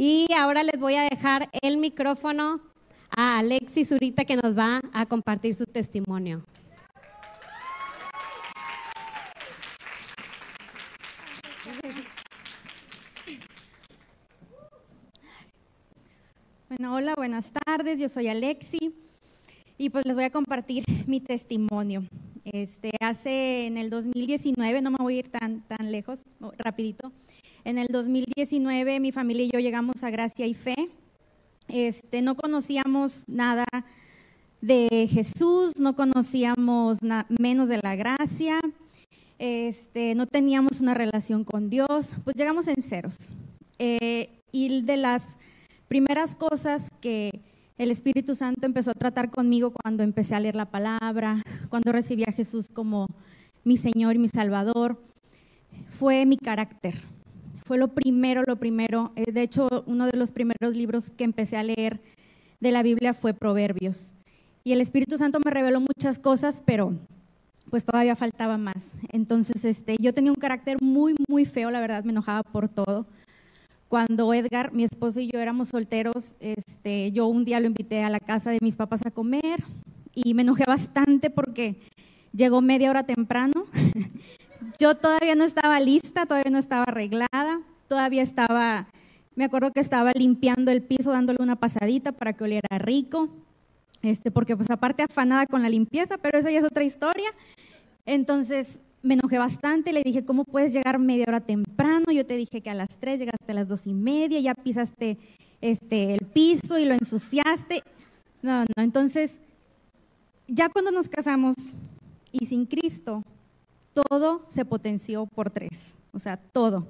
[0.00, 2.60] Y ahora les voy a dejar el micrófono
[3.10, 6.44] a Alexis Zurita que nos va a compartir su testimonio.
[16.68, 17.98] Bueno, hola, buenas tardes.
[17.98, 18.94] Yo soy Alexi
[19.78, 22.04] y pues les voy a compartir mi testimonio.
[22.44, 26.22] Este, hace en el 2019, no me voy a ir tan, tan lejos,
[26.56, 27.10] rapidito.
[27.64, 30.76] En el 2019 mi familia y yo llegamos a Gracia y Fe.
[31.68, 33.66] Este, no conocíamos nada
[34.60, 36.98] de Jesús, no conocíamos
[37.38, 38.58] menos de la gracia,
[39.38, 43.16] este, no teníamos una relación con Dios, pues llegamos en ceros.
[43.78, 45.36] Eh, y de las
[45.88, 47.42] primeras cosas que
[47.76, 52.24] el Espíritu Santo empezó a tratar conmigo cuando empecé a leer la palabra, cuando recibí
[52.26, 53.06] a Jesús como
[53.62, 55.00] mi Señor y mi Salvador,
[55.90, 57.17] fue mi carácter.
[57.68, 59.12] Fue lo primero, lo primero.
[59.14, 62.00] Eh, de hecho, uno de los primeros libros que empecé a leer
[62.60, 64.14] de la Biblia fue Proverbios.
[64.64, 66.94] Y el Espíritu Santo me reveló muchas cosas, pero
[67.68, 68.92] pues todavía faltaba más.
[69.12, 73.04] Entonces, este, yo tenía un carácter muy, muy feo, la verdad, me enojaba por todo
[73.88, 78.08] cuando Edgar, mi esposo y yo éramos solteros, este, yo un día lo invité a
[78.08, 79.62] la casa de mis papás a comer
[80.14, 81.76] y me enojé bastante porque
[82.32, 83.66] llegó media hora temprano.
[84.78, 88.86] yo todavía no estaba lista, todavía no estaba arreglada, todavía estaba,
[89.34, 93.28] me acuerdo que estaba limpiando el piso, dándole una pasadita para que oliera rico,
[94.02, 97.28] este, porque pues aparte afanada con la limpieza, pero esa ya es otra historia.
[98.06, 102.12] Entonces me enojé bastante, le dije, ¿cómo puedes llegar media hora temprano?
[102.12, 105.18] Yo te dije que a las tres llegaste a las dos y media, ya pisaste
[105.60, 107.82] este, el piso y lo ensuciaste.
[108.42, 109.40] No, no, entonces,
[110.46, 111.56] ya cuando nos casamos
[112.30, 113.24] y sin Cristo,
[113.92, 116.88] todo se potenció por tres, o sea, todo.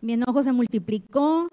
[0.00, 1.48] Mi enojo se multiplicó,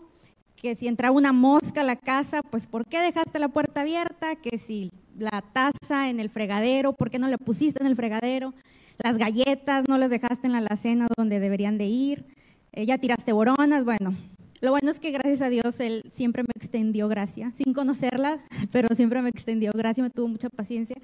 [0.55, 4.35] que si entraba una mosca a la casa, pues ¿por qué dejaste la puerta abierta?
[4.35, 8.53] Que si la taza en el fregadero, ¿por qué no la pusiste en el fregadero?
[8.97, 12.25] las galletas no las dejaste en la alacena donde deberían de ir,
[12.71, 14.13] eh, tiraste boronas, bueno.
[14.61, 18.39] Lo bueno es que gracias a Dios Él siempre me extendió gracia, sin conocerla,
[18.71, 20.95] pero siempre me extendió gracia, me tuvo mucha paciencia.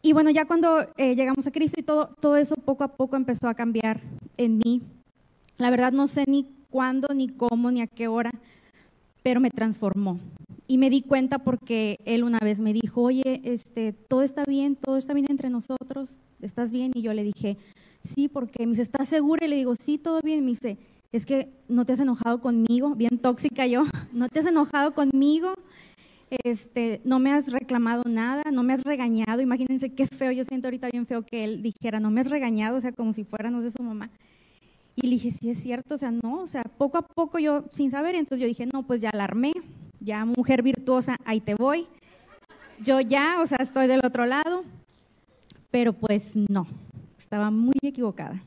[0.00, 3.16] Y bueno, ya cuando eh, llegamos a Cristo y todo, todo eso poco a poco
[3.16, 4.00] empezó a cambiar
[4.36, 4.82] en mí.
[5.56, 8.30] La verdad no sé ni cuándo, ni cómo, ni a qué hora,
[9.22, 10.20] pero me transformó.
[10.68, 14.76] Y me di cuenta porque él una vez me dijo, oye, este, todo está bien,
[14.76, 16.92] todo está bien entre nosotros, ¿estás bien?
[16.94, 17.56] Y yo le dije,
[18.02, 19.46] sí, porque me dice, ¿estás segura?
[19.46, 20.44] Y le digo, sí, todo bien.
[20.44, 20.78] Me dice,
[21.10, 25.54] es que no te has enojado conmigo, bien tóxica yo, no te has enojado conmigo,
[26.44, 29.40] este, no me has reclamado nada, no me has regañado.
[29.40, 32.76] Imagínense qué feo, yo siento ahorita bien feo que él dijera, no me has regañado,
[32.76, 34.10] o sea, como si fuera, no su mamá.
[34.96, 37.64] Y le dije, sí es cierto, o sea, no, o sea, poco a poco yo
[37.70, 39.52] sin saber, entonces yo dije, no, pues ya alarmé,
[40.00, 41.86] ya mujer virtuosa, ahí te voy.
[42.82, 44.64] Yo ya, o sea, estoy del otro lado,
[45.70, 46.66] pero pues no,
[47.18, 48.42] estaba muy equivocada.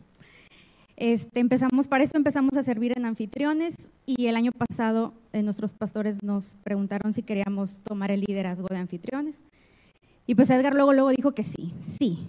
[1.02, 3.74] Este, empezamos, para eso empezamos a servir en anfitriones
[4.06, 8.78] y el año pasado eh, nuestros pastores nos preguntaron si queríamos tomar el liderazgo de
[8.78, 9.42] anfitriones.
[10.28, 12.20] Y pues Edgar luego, luego dijo que sí, sí.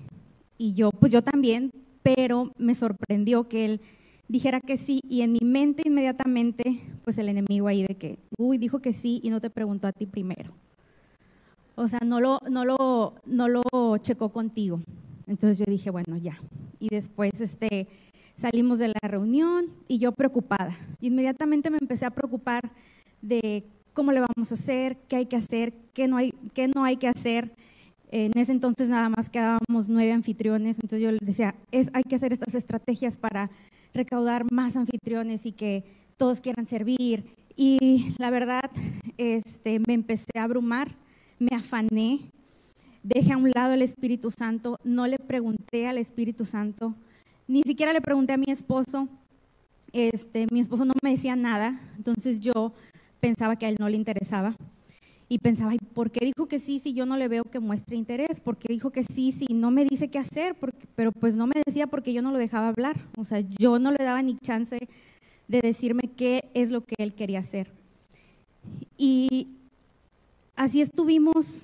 [0.56, 1.70] Y yo, pues yo también,
[2.02, 3.80] pero me sorprendió que él
[4.26, 8.56] dijera que sí y en mi mente inmediatamente, pues el enemigo ahí de que, uy,
[8.56, 10.54] dijo que sí y no te preguntó a ti primero.
[11.74, 13.62] O sea, no lo, no lo, no lo
[13.98, 14.80] checó contigo.
[15.26, 16.40] Entonces yo dije, bueno, ya.
[16.80, 17.86] Y después este,
[18.42, 20.76] salimos de la reunión y yo preocupada.
[21.00, 22.70] Inmediatamente me empecé a preocupar
[23.20, 26.84] de cómo le vamos a hacer, qué hay que hacer, qué no hay, qué no
[26.84, 27.52] hay que hacer.
[28.10, 32.16] En ese entonces nada más quedábamos nueve anfitriones, entonces yo le decía, es, hay que
[32.16, 33.50] hacer estas estrategias para
[33.94, 35.84] recaudar más anfitriones y que
[36.18, 37.24] todos quieran servir.
[37.56, 38.70] Y la verdad,
[39.16, 40.96] este, me empecé a abrumar
[41.42, 42.30] me afané,
[43.02, 46.94] dejé a un lado el Espíritu Santo, no le pregunté al Espíritu Santo,
[47.48, 49.08] ni siquiera le pregunté a mi esposo,
[49.92, 52.72] este, mi esposo no me decía nada, entonces yo
[53.20, 54.56] pensaba que a él no le interesaba
[55.28, 58.40] y pensaba, ¿por qué dijo que sí si yo no le veo que muestre interés?
[58.40, 60.56] ¿Por qué dijo que sí si no me dice qué hacer?
[60.94, 63.92] pero pues no me decía porque yo no lo dejaba hablar, o sea, yo no
[63.92, 64.78] le daba ni chance
[65.48, 67.70] de decirme qué es lo que él quería hacer.
[68.96, 69.56] Y
[70.56, 71.62] Así estuvimos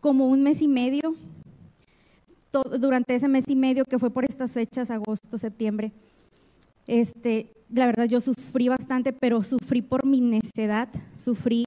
[0.00, 1.14] como un mes y medio,
[2.62, 5.92] durante ese mes y medio que fue por estas fechas, agosto, septiembre.
[6.86, 11.64] Este, la verdad yo sufrí bastante, pero sufrí por mi necedad, sufrí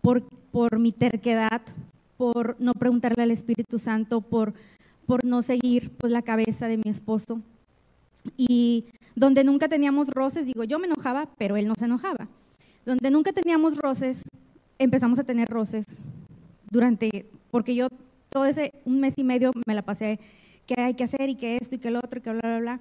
[0.00, 1.62] por, por mi terquedad,
[2.16, 4.54] por no preguntarle al Espíritu Santo, por,
[5.06, 7.40] por no seguir pues, la cabeza de mi esposo.
[8.36, 12.28] Y donde nunca teníamos roces, digo, yo me enojaba, pero él no se enojaba
[12.88, 14.22] donde nunca teníamos roces,
[14.78, 15.84] empezamos a tener roces
[16.70, 17.88] durante, porque yo
[18.28, 20.18] todo ese un mes y medio me la pasé
[20.66, 22.58] que hay que hacer y que esto y que lo otro y que bla, bla,
[22.60, 22.80] bla.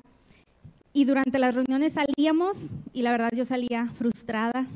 [0.94, 4.68] Y durante las reuniones salíamos y la verdad yo salía frustrada,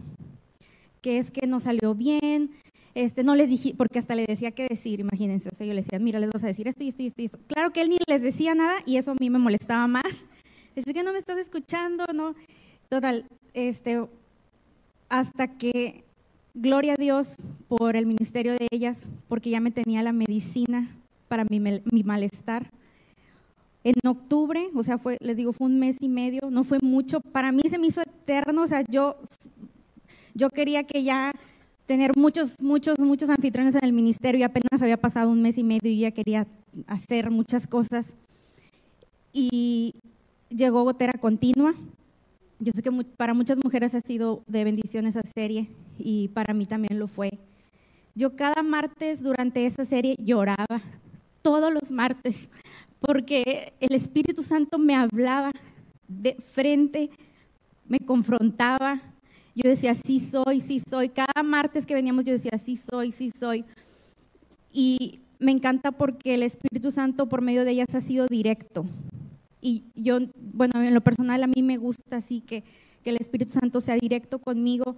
[1.01, 2.51] que es que no salió bien,
[2.93, 5.81] este, no les dije, porque hasta le decía qué decir, imagínense, o sea, yo le
[5.81, 7.39] decía, mira, les vas a decir esto y esto y esto y esto.
[7.47, 10.03] Claro que él ni les decía nada y eso a mí me molestaba más.
[10.75, 12.33] Les decía que no me estás escuchando, ¿no?
[12.87, 14.05] Total, este,
[15.09, 16.05] hasta que,
[16.53, 17.35] gloria a Dios
[17.67, 20.89] por el ministerio de ellas, porque ya me tenía la medicina
[21.27, 22.69] para mi, mi malestar.
[23.83, 27.19] En octubre, o sea, fue, les digo, fue un mes y medio, no fue mucho,
[27.19, 29.17] para mí se me hizo eterno, o sea, yo,
[30.35, 31.31] yo quería que ya
[31.87, 35.63] tener muchos, muchos, muchos anfitriones en el ministerio y apenas había pasado un mes y
[35.63, 36.47] medio y ya quería
[36.87, 38.13] hacer muchas cosas.
[39.33, 39.95] Y
[40.49, 41.73] llegó Gotera Continua.
[42.59, 45.67] Yo sé que para muchas mujeres ha sido de bendición esa serie
[46.03, 47.31] y para mí también lo fue.
[48.13, 50.81] Yo cada martes durante esa serie lloraba,
[51.41, 52.49] todos los martes,
[52.99, 55.51] porque el Espíritu Santo me hablaba
[56.07, 57.09] de frente,
[57.87, 59.01] me confrontaba,
[59.55, 61.09] yo decía, sí soy, sí soy.
[61.09, 63.65] Cada martes que veníamos yo decía, sí soy, sí soy.
[64.71, 68.85] Y me encanta porque el Espíritu Santo por medio de ellas ha sido directo.
[69.61, 72.63] Y yo, bueno, en lo personal a mí me gusta así que,
[73.03, 74.95] que el Espíritu Santo sea directo conmigo.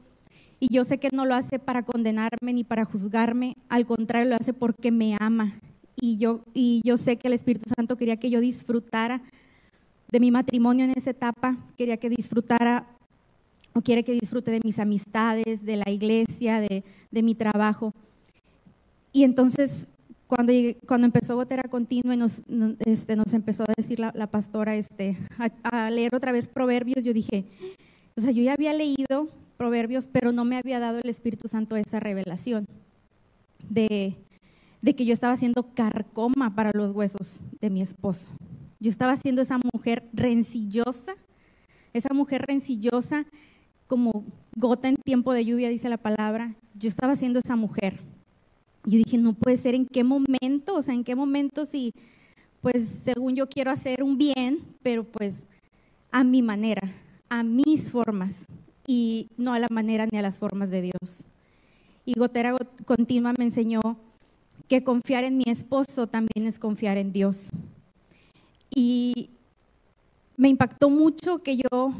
[0.63, 4.37] Y yo sé que no lo hace para condenarme ni para juzgarme, al contrario, lo
[4.37, 5.59] hace porque me ama.
[5.99, 9.21] Y yo, y yo sé que el Espíritu Santo quería que yo disfrutara
[10.09, 12.87] de mi matrimonio en esa etapa, quería que disfrutara
[13.73, 16.81] o quiere que disfrute de mis amistades, de la iglesia, de,
[17.11, 17.93] mi trabajo.
[19.11, 19.89] Y entonces,
[20.27, 20.53] cuando,
[20.87, 22.41] cuando empezó Gotera Continua y nos,
[22.85, 25.17] este, nos empezó a decir la, pastora este,
[25.63, 27.43] a, leer otra vez Proverbios, yo dije,
[28.15, 29.27] o sea, yo ya había leído
[29.63, 32.65] Proverbios, pero no me había dado el Espíritu Santo esa revelación
[33.69, 34.17] de,
[34.83, 38.27] que yo estaba haciendo carcoma para los huesos de mi esposo.
[38.81, 41.15] Yo estaba siendo esa mujer rencillosa,
[41.93, 43.25] esa mujer rencillosa
[43.87, 44.25] como
[44.57, 48.01] gota en tiempo de lluvia, dice la palabra, yo estaba siendo esa mujer.
[48.85, 51.93] Y dije, no puede ser en qué momento, o sea, en qué momento si,
[52.59, 55.47] pues según yo quiero hacer un bien, pero pues
[56.11, 56.91] a mi manera,
[57.29, 58.45] a mis formas,
[58.87, 61.27] y no a la manera ni a las formas de Dios.
[62.05, 63.81] Y Gotera Continua me enseñó
[64.67, 67.49] que confiar en mi esposo también es confiar en Dios.
[68.75, 69.29] Y
[70.35, 71.93] me impactó mucho que yo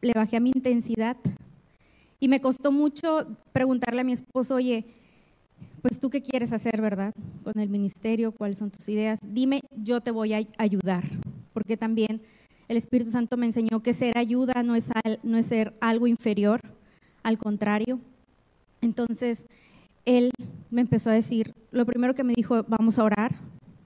[0.00, 1.16] le bajé a mi intensidad
[2.18, 4.84] y me costó mucho preguntarle a mi esposo, oye,
[5.80, 7.12] pues tú qué quieres hacer, ¿verdad?
[7.42, 9.18] Con el ministerio, cuáles son tus ideas.
[9.22, 11.04] Dime, yo te voy a ayudar,
[11.52, 12.22] porque también
[12.72, 14.90] el Espíritu Santo me enseñó que ser ayuda no es,
[15.22, 16.60] no es ser algo inferior,
[17.22, 18.00] al contrario.
[18.80, 19.46] Entonces,
[20.06, 20.30] él
[20.70, 23.34] me empezó a decir, lo primero que me dijo, vamos a orar,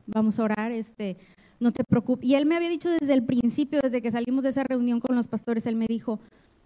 [0.07, 1.17] vamos a orar, este,
[1.59, 2.29] no te preocupes.
[2.29, 5.17] Y él me había dicho desde el principio, desde que salimos de esa reunión con
[5.17, 6.21] los pastores, él me dijo,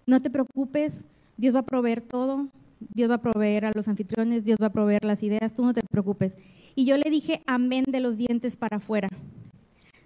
[0.06, 1.06] no te preocupes,
[1.38, 2.48] Dios va a proveer todo,
[2.94, 5.72] Dios va a proveer a los anfitriones, Dios va a proveer las ideas, tú no
[5.72, 6.36] te preocupes.
[6.74, 9.08] Y yo le dije amén de los dientes para afuera.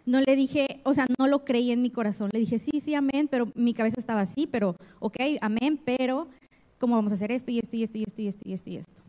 [0.07, 2.31] No le dije, o sea, no lo creí en mi corazón.
[2.33, 6.29] Le dije, sí, sí, amén, pero mi cabeza estaba así, pero, ok, amén, pero,
[6.79, 8.71] ¿cómo vamos a hacer esto y esto y esto y esto y esto y esto
[8.71, 9.03] y esto?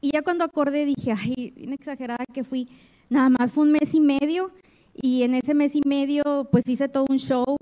[0.00, 2.68] Y ya cuando acordé dije, ay, exagerada que fui,
[3.10, 4.52] nada más fue un mes y medio
[5.00, 7.56] y en ese mes y medio, pues hice todo un show,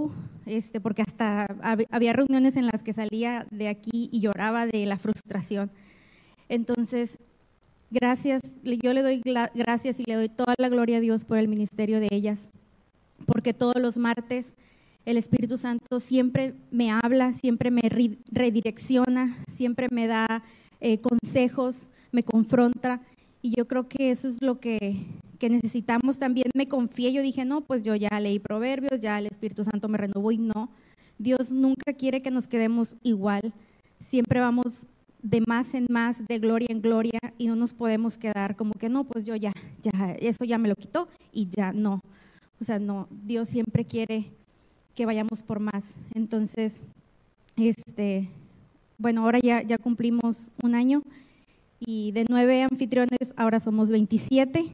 [0.47, 1.47] este, porque hasta
[1.91, 5.71] había reuniones en las que salía de aquí y lloraba de la frustración.
[6.49, 7.19] Entonces,
[7.91, 9.23] gracias, yo le doy
[9.55, 12.49] gracias y le doy toda la gloria a Dios por el ministerio de ellas,
[13.27, 14.55] porque todos los martes
[15.05, 17.83] el Espíritu Santo siempre me habla, siempre me
[18.33, 20.43] redirecciona, siempre me da
[20.81, 23.01] eh, consejos, me confronta.
[23.41, 24.97] Y yo creo que eso es lo que
[25.37, 29.27] que necesitamos también, me confié, yo dije, no, pues yo ya leí proverbios, ya el
[29.27, 30.71] Espíritu Santo me renovó y no,
[31.19, 33.53] Dios nunca quiere que nos quedemos igual,
[34.01, 34.87] siempre vamos
[35.23, 38.89] de más en más, de gloria en gloria y no nos podemos quedar como que
[38.89, 39.53] no, pues yo ya,
[39.83, 42.01] ya, eso ya me lo quitó y ya no.
[42.61, 44.31] O sea, no, Dios siempre quiere
[44.95, 45.95] que vayamos por más.
[46.15, 46.81] Entonces,
[47.57, 48.29] este,
[48.99, 51.03] bueno, ahora ya, ya cumplimos un año
[51.79, 54.73] y de nueve anfitriones ahora somos 27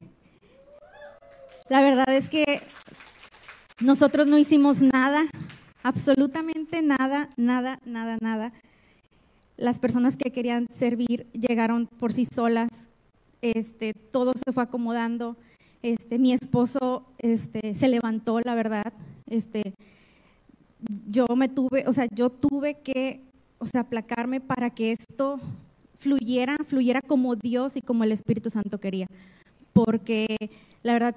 [1.73, 2.61] la verdad es que
[3.81, 5.25] nosotros no hicimos nada,
[5.83, 8.53] absolutamente nada, nada, nada, nada.
[9.57, 12.69] Las personas que querían servir llegaron por sí solas,
[13.41, 15.39] este, todo se fue acomodando.
[15.83, 18.93] Este, mi esposo este, se levantó, la verdad.
[19.29, 19.75] Este,
[21.09, 23.21] yo me tuve, o sea, yo tuve que,
[23.59, 25.41] o sea, aplacarme para que esto
[25.97, 29.07] fluyera, fluyera como Dios y como el Espíritu Santo quería.
[29.73, 30.37] Porque
[30.83, 31.17] la verdad,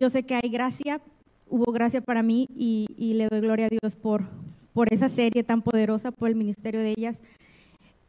[0.00, 1.00] yo sé que hay gracia,
[1.48, 4.24] hubo gracia para mí y, le doy gloria a Dios por,
[4.72, 7.22] por esa serie tan poderosa, por el ministerio de ellas.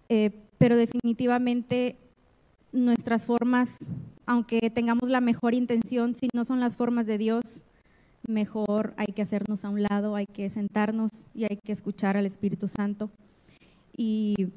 [0.10, 1.98] Eh, pero definitivamente
[2.72, 3.78] nuestras formas,
[4.26, 7.64] aunque tengamos la mejor intención, si no son las formas de Dios,
[8.28, 12.26] mejor hay que hacernos a un lado, hay que sentarnos y hay que escuchar al
[12.26, 13.10] Espíritu Santo.
[13.96, 14.50] Y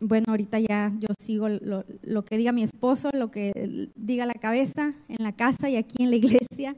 [0.00, 4.94] bueno, ahorita ya yo sigo lo, que diga mi esposo, lo que diga la cabeza
[5.08, 6.76] en la casa y aquí en la iglesia.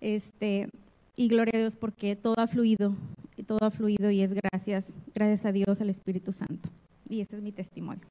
[0.00, 0.68] Este,
[1.16, 2.94] y gloria a Dios porque todo ha fluido,
[3.36, 6.68] y todo ha fluido y es gracias, gracias a Dios, al Espíritu Santo.
[7.08, 8.06] Y ese es mi testimonio.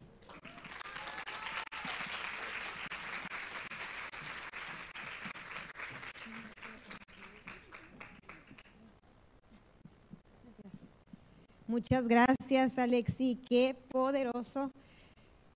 [11.73, 13.35] Muchas gracias, Alexi.
[13.49, 14.71] Qué poderoso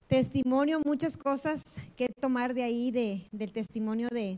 [0.08, 1.62] testimonio, muchas cosas
[1.96, 4.36] que tomar de ahí, de, del testimonio de,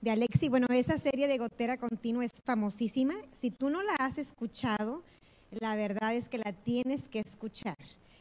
[0.00, 0.48] de Alexi.
[0.48, 3.14] Bueno, esa serie de Gotera Continua es famosísima.
[3.32, 5.04] Si tú no la has escuchado,
[5.52, 7.78] la verdad es que la tienes que escuchar.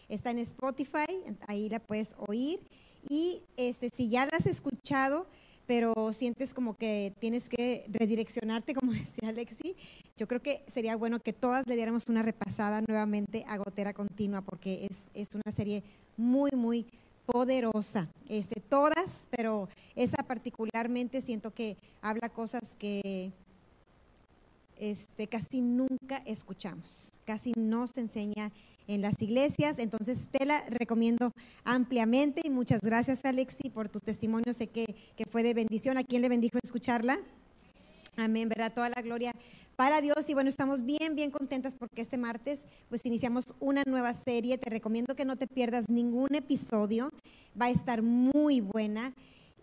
[0.08, 2.60] Está en Spotify, ahí la puedes oír.
[3.10, 5.26] Y este, si ya la has escuchado,
[5.66, 9.76] pero sientes como que tienes que redireccionarte, como decía Alexi,
[10.18, 14.42] yo creo que sería bueno que todas le diéramos una repasada nuevamente a Gotera Continua,
[14.42, 15.84] porque es, es una serie
[16.18, 16.86] muy, muy
[17.26, 18.10] poderosa.
[18.30, 23.32] Este, todas, pero esa particularmente siento que habla cosas que
[24.78, 28.52] este, casi nunca escuchamos, casi no se enseña
[28.88, 29.80] en las iglesias.
[29.80, 31.32] Entonces te la recomiendo
[31.64, 34.54] ampliamente y muchas gracias Alexi por tu testimonio.
[34.54, 34.86] Sé que,
[35.16, 35.98] que fue de bendición.
[35.98, 37.20] ¿A quién le bendijo escucharla?
[38.16, 38.72] Amén, ¿verdad?
[38.74, 39.34] Toda la gloria
[39.76, 40.30] para Dios.
[40.30, 44.58] Y bueno, estamos bien, bien contentas porque este martes pues iniciamos una nueva serie.
[44.58, 47.10] Te recomiendo que no te pierdas ningún episodio.
[47.60, 49.14] Va a estar muy buena.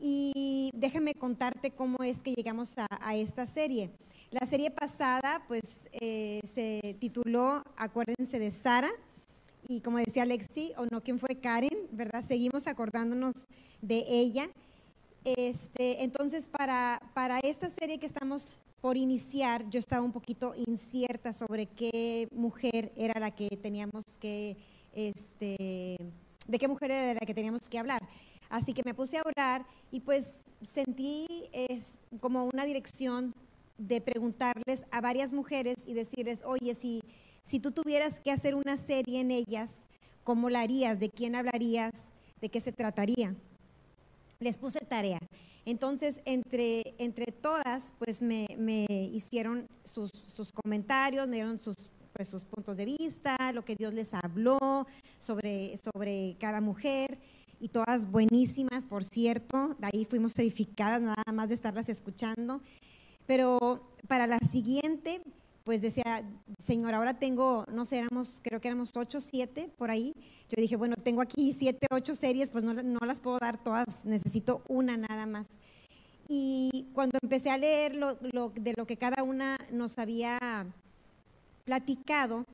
[0.00, 3.91] Y déjame contarte cómo es que llegamos a, esta serie.
[4.31, 8.91] La serie pasada pues eh, se tituló Acuérdense de Sara
[9.71, 11.87] y como decía Alexi, o no, ¿quién fue Karen?
[11.93, 12.25] ¿Verdad?
[12.27, 13.47] Seguimos acordándonos
[13.81, 14.50] de ella.
[15.25, 21.33] Este, entonces, para, para esta serie que estamos por iniciar, yo estaba un poquito incierta
[21.33, 24.57] sobre qué mujer era la que teníamos que,
[24.93, 25.97] este,
[26.49, 28.03] de qué mujer era la que teníamos que hablar.
[28.49, 30.35] Así que me puse a orar y pues
[30.69, 33.37] sentí es, como una dirección
[33.79, 37.03] de preguntarles a varias mujeres y decirles, oye, si
[37.44, 39.85] si tú tuvieras que hacer una serie en ellas,
[40.25, 41.00] ¿cómo la harías?
[41.00, 42.12] ¿De quién hablarías?
[42.40, 43.35] ¿De qué se trataría?
[44.38, 45.18] Les puse tarea.
[45.66, 48.47] Entonces, entre, entre todas, pues me,
[48.88, 50.11] hicieron sus,
[50.52, 54.59] comentarios, me dieron sus, pues, sus puntos de vista, lo que Dios les habló
[55.18, 57.18] sobre, sobre cada mujer
[57.61, 59.76] y todas buenísimas, por cierto.
[59.78, 62.62] De ahí fuimos edificadas nada más de estarlas escuchando.
[63.26, 65.20] Pero para la siguiente,
[65.64, 66.25] pues decía,
[66.59, 70.14] Señor, ahora tengo, no sé, éramos, creo que éramos ocho, siete por ahí.
[70.49, 74.62] Yo dije, bueno, tengo aquí siete, ocho series, pues no, las puedo dar todas, necesito
[74.69, 75.59] una nada más.
[76.29, 80.67] Y cuando empecé a leer lo, de lo que cada una nos había
[81.64, 82.47] platicado,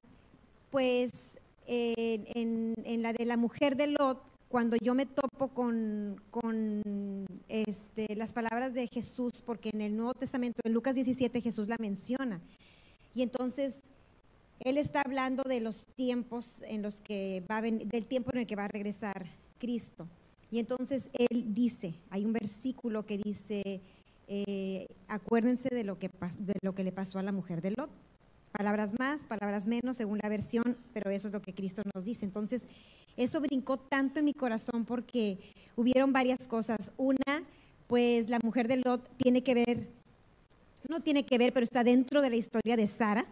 [0.70, 8.14] pues en, la de la mujer de Lot, cuando yo me topo con, con este,
[8.16, 12.40] las palabras de Jesús, porque en el Nuevo Testamento, en Lucas 17, Jesús la menciona.
[13.16, 13.80] Y entonces
[14.60, 18.40] él está hablando de los tiempos en los que va a venir, del tiempo en
[18.40, 19.24] el que va a regresar
[19.58, 20.06] Cristo.
[20.50, 23.80] Y entonces él dice, hay un versículo que dice,
[24.28, 27.88] eh, acuérdense de lo, que, de lo que le pasó a la mujer de Lot.
[28.52, 32.26] Palabras más, palabras menos, según la versión, pero eso es lo que Cristo nos dice.
[32.26, 32.68] Entonces,
[33.16, 35.38] eso brincó tanto en mi corazón porque
[35.74, 36.92] hubieron varias cosas.
[36.98, 37.44] Una,
[37.86, 39.88] pues la mujer de Lot tiene que ver
[40.88, 43.26] no tiene que ver, pero está dentro de la historia de Sara.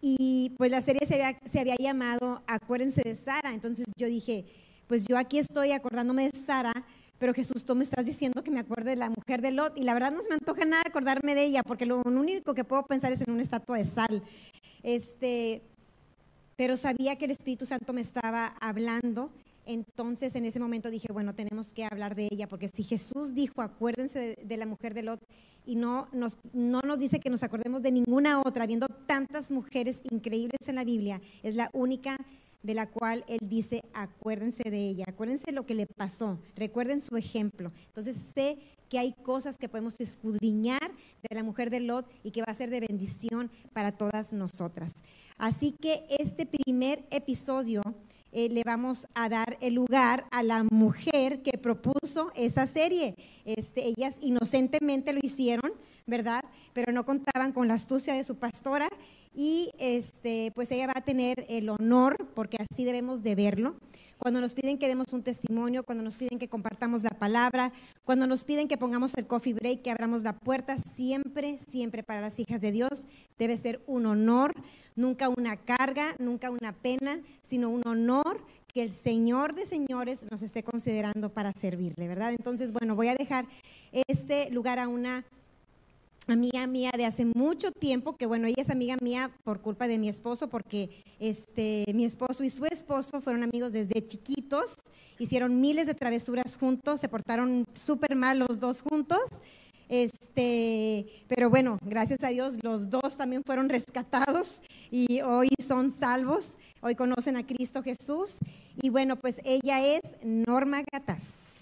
[0.00, 3.52] Y pues la serie se había, llamado Acuérdense de Sara.
[3.52, 4.44] Entonces yo dije,
[4.86, 6.72] pues yo aquí estoy acordándome de Sara,
[7.18, 9.78] pero Jesús, tú me estás diciendo que me acuerde de la mujer de Lot.
[9.78, 12.64] Y la verdad no se me antoja nada acordarme de ella, porque lo único que
[12.64, 14.22] puedo pensar es en una estatua de sal.
[14.82, 15.62] Este,
[16.56, 19.30] pero sabía que el Espíritu Santo me estaba hablando.
[19.66, 23.62] Entonces en ese momento dije, bueno, tenemos que hablar de ella, porque si Jesús dijo,
[23.62, 25.20] acuérdense de la mujer de Lot,
[25.66, 30.00] y no nos, no nos dice que nos acordemos de ninguna otra, viendo tantas mujeres
[30.10, 32.16] increíbles en la Biblia, es la única
[32.62, 37.16] de la cual él dice, acuérdense de ella, acuérdense lo que le pasó, recuerden su
[37.16, 37.72] ejemplo.
[37.86, 38.58] Entonces sé
[38.88, 40.92] que hay cosas que podemos escudriñar
[41.28, 44.94] de la mujer de Lot y que va a ser de bendición para todas nosotras.
[45.38, 47.82] Así que este primer episodio
[48.36, 53.14] eh, le vamos a dar el lugar a la mujer que propuso esa serie.
[53.46, 55.72] Este, ellas inocentemente lo hicieron,
[56.06, 56.44] ¿verdad?
[56.72, 58.88] Pero no contaban con la astucia de su pastora
[59.34, 63.76] y este, pues ella va a tener el honor, porque así debemos de verlo,
[64.18, 67.72] cuando nos piden que demos un testimonio, cuando nos piden que compartamos la palabra,
[68.04, 72.22] cuando nos piden que pongamos el coffee break, que abramos la puerta, siempre, siempre para
[72.22, 73.04] las hijas de Dios
[73.38, 74.54] debe ser un honor,
[74.94, 78.40] nunca una carga, nunca una pena, sino un honor
[78.72, 82.30] que el Señor de señores nos esté considerando para servirle, ¿verdad?
[82.30, 83.46] Entonces, bueno, voy a dejar
[84.08, 85.24] este lugar a una
[86.32, 89.98] amiga mía de hace mucho tiempo, que bueno, ella es amiga mía por culpa de
[89.98, 90.90] mi esposo, porque
[91.20, 94.74] este, mi esposo y su esposo fueron amigos desde chiquitos,
[95.18, 99.20] hicieron miles de travesuras juntos, se portaron súper mal los dos juntos.
[99.88, 106.56] Este, pero bueno, gracias a Dios los dos también fueron rescatados y hoy son salvos,
[106.80, 108.38] hoy conocen a Cristo Jesús
[108.82, 111.55] y bueno, pues ella es Norma Gatas.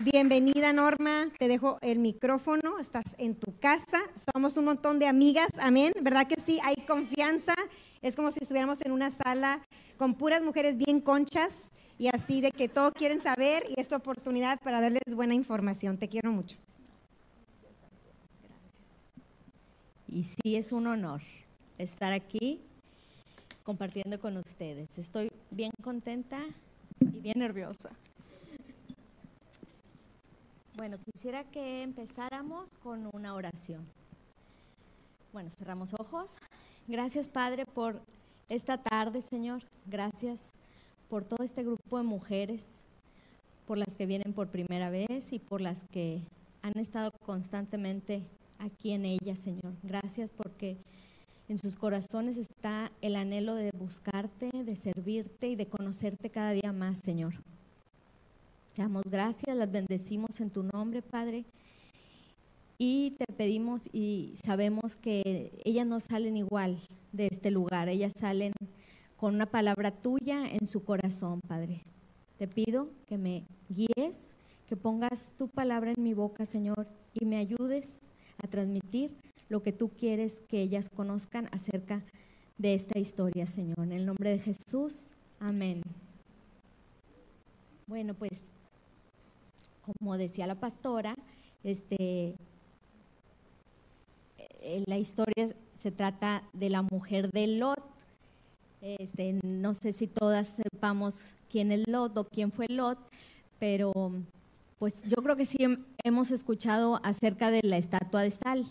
[0.00, 4.00] Bienvenida Norma, te dejo el micrófono, estás en tu casa,
[4.34, 6.58] somos un montón de amigas, amén, ¿verdad que sí?
[6.64, 7.54] Hay confianza,
[8.00, 9.60] es como si estuviéramos en una sala
[9.98, 14.58] con puras mujeres bien conchas y así de que todo quieren saber y esta oportunidad
[14.60, 15.98] para darles buena información.
[15.98, 16.56] Te quiero mucho.
[20.08, 21.20] Y sí es un honor
[21.78, 22.60] estar aquí
[23.62, 24.98] compartiendo con ustedes.
[24.98, 26.40] Estoy bien contenta
[27.00, 27.90] y bien nerviosa.
[30.74, 33.86] Bueno, quisiera que empezáramos con una oración.
[35.30, 36.30] Bueno, cerramos ojos.
[36.88, 38.00] Gracias, Padre, por
[38.48, 39.62] esta tarde, Señor.
[39.84, 40.54] Gracias
[41.10, 42.84] por todo este grupo de mujeres,
[43.66, 46.22] por las que vienen por primera vez y por las que
[46.62, 48.22] han estado constantemente
[48.58, 49.74] aquí en ella, Señor.
[49.82, 50.78] Gracias porque
[51.48, 56.72] en sus corazones está el anhelo de buscarte, de servirte y de conocerte cada día
[56.72, 57.34] más, Señor.
[58.74, 61.44] Te damos gracias, las bendecimos en tu nombre, Padre.
[62.78, 66.78] Y te pedimos y sabemos que ellas no salen igual
[67.12, 68.54] de este lugar, ellas salen
[69.18, 71.82] con una palabra tuya en su corazón, Padre.
[72.38, 74.30] Te pido que me guíes,
[74.66, 78.00] que pongas tu palabra en mi boca, Señor, y me ayudes
[78.42, 79.14] a transmitir
[79.50, 82.02] lo que tú quieres que ellas conozcan acerca
[82.56, 83.80] de esta historia, Señor.
[83.80, 85.08] En el nombre de Jesús,
[85.40, 85.82] amén.
[87.86, 88.40] Bueno, pues
[89.82, 91.16] como decía la pastora,
[91.64, 92.34] este,
[94.60, 97.82] eh, la historia se trata de la mujer de Lot.
[98.80, 102.98] Este, no sé si todas sepamos quién es Lot o quién fue Lot,
[103.58, 103.92] pero
[104.78, 105.58] pues yo creo que sí
[106.02, 108.64] hemos escuchado acerca de la estatua de sal,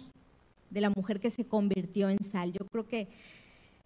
[0.69, 2.52] de la mujer que se convirtió en sal.
[2.52, 3.08] Yo creo que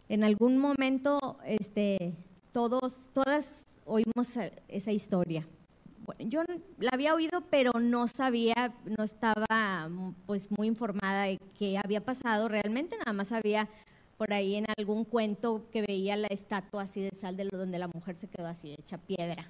[0.09, 2.13] en algún momento este,
[2.51, 4.29] todos, todas oímos
[4.67, 5.45] esa historia
[6.19, 6.43] yo
[6.79, 9.89] la había oído, pero no sabía, no estaba
[10.25, 13.69] pues muy informada de qué había pasado realmente, nada más había
[14.17, 17.87] por ahí en algún cuento que veía la estatua así de sal de donde la
[17.87, 19.49] mujer se quedó así hecha piedra.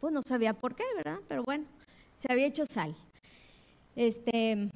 [0.00, 1.20] Pues no sabía por qué, ¿verdad?
[1.28, 1.64] Pero bueno,
[2.18, 2.94] se había hecho sal.
[3.96, 4.70] Este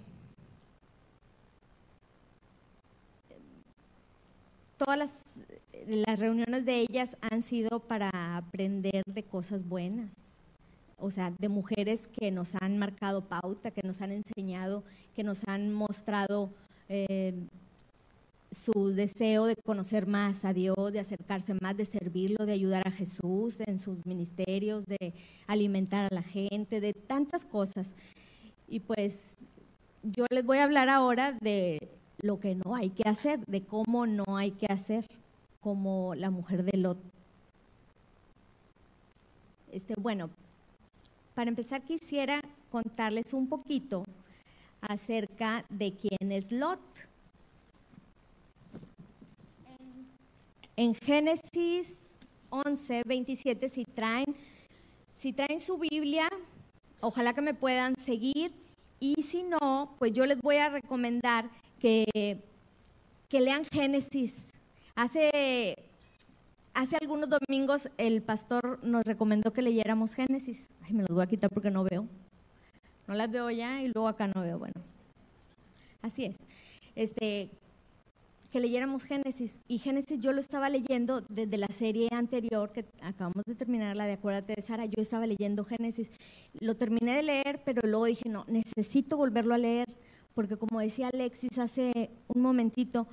[4.78, 5.12] todas las
[5.88, 10.10] las reuniones de ellas han sido para aprender de cosas buenas,
[10.98, 15.46] o sea, de mujeres que nos han marcado pauta, que nos han enseñado, que nos
[15.48, 16.50] han mostrado
[16.88, 17.34] eh,
[18.50, 22.90] su deseo de conocer más a Dios, de acercarse más, de servirlo, de ayudar a
[22.90, 25.14] Jesús en sus ministerios, de
[25.46, 27.94] alimentar a la gente, de tantas cosas.
[28.68, 29.36] Y pues
[30.02, 31.88] yo les voy a hablar ahora de
[32.20, 35.06] lo que no hay que hacer, de cómo no hay que hacer
[35.60, 36.98] como la mujer de Lot.
[39.70, 40.30] Este, bueno,
[41.34, 42.40] para empezar quisiera
[42.70, 44.04] contarles un poquito
[44.80, 46.80] acerca de quién es Lot.
[50.76, 52.08] En Génesis
[52.50, 54.26] 11, 27, si traen,
[55.10, 56.28] si traen su Biblia,
[57.00, 58.52] ojalá que me puedan seguir
[59.00, 62.42] y si no, pues yo les voy a recomendar que,
[63.28, 64.52] que lean Génesis
[64.98, 65.78] Hace,
[66.74, 70.66] hace algunos domingos el pastor nos recomendó que leyéramos Génesis.
[70.82, 72.04] Ay, me lo voy a quitar porque no veo.
[73.06, 74.58] No las veo ya y luego acá no veo.
[74.58, 74.74] Bueno,
[76.02, 76.36] así es.
[76.96, 77.48] Este,
[78.50, 79.60] que leyéramos Génesis.
[79.68, 84.06] Y Génesis yo lo estaba leyendo desde la serie anterior, que acabamos de terminar, la
[84.06, 86.10] de Acuérdate de Sara, yo estaba leyendo Génesis.
[86.58, 89.86] Lo terminé de leer, pero luego dije, no, necesito volverlo a leer,
[90.34, 93.06] porque como decía Alexis hace un momentito,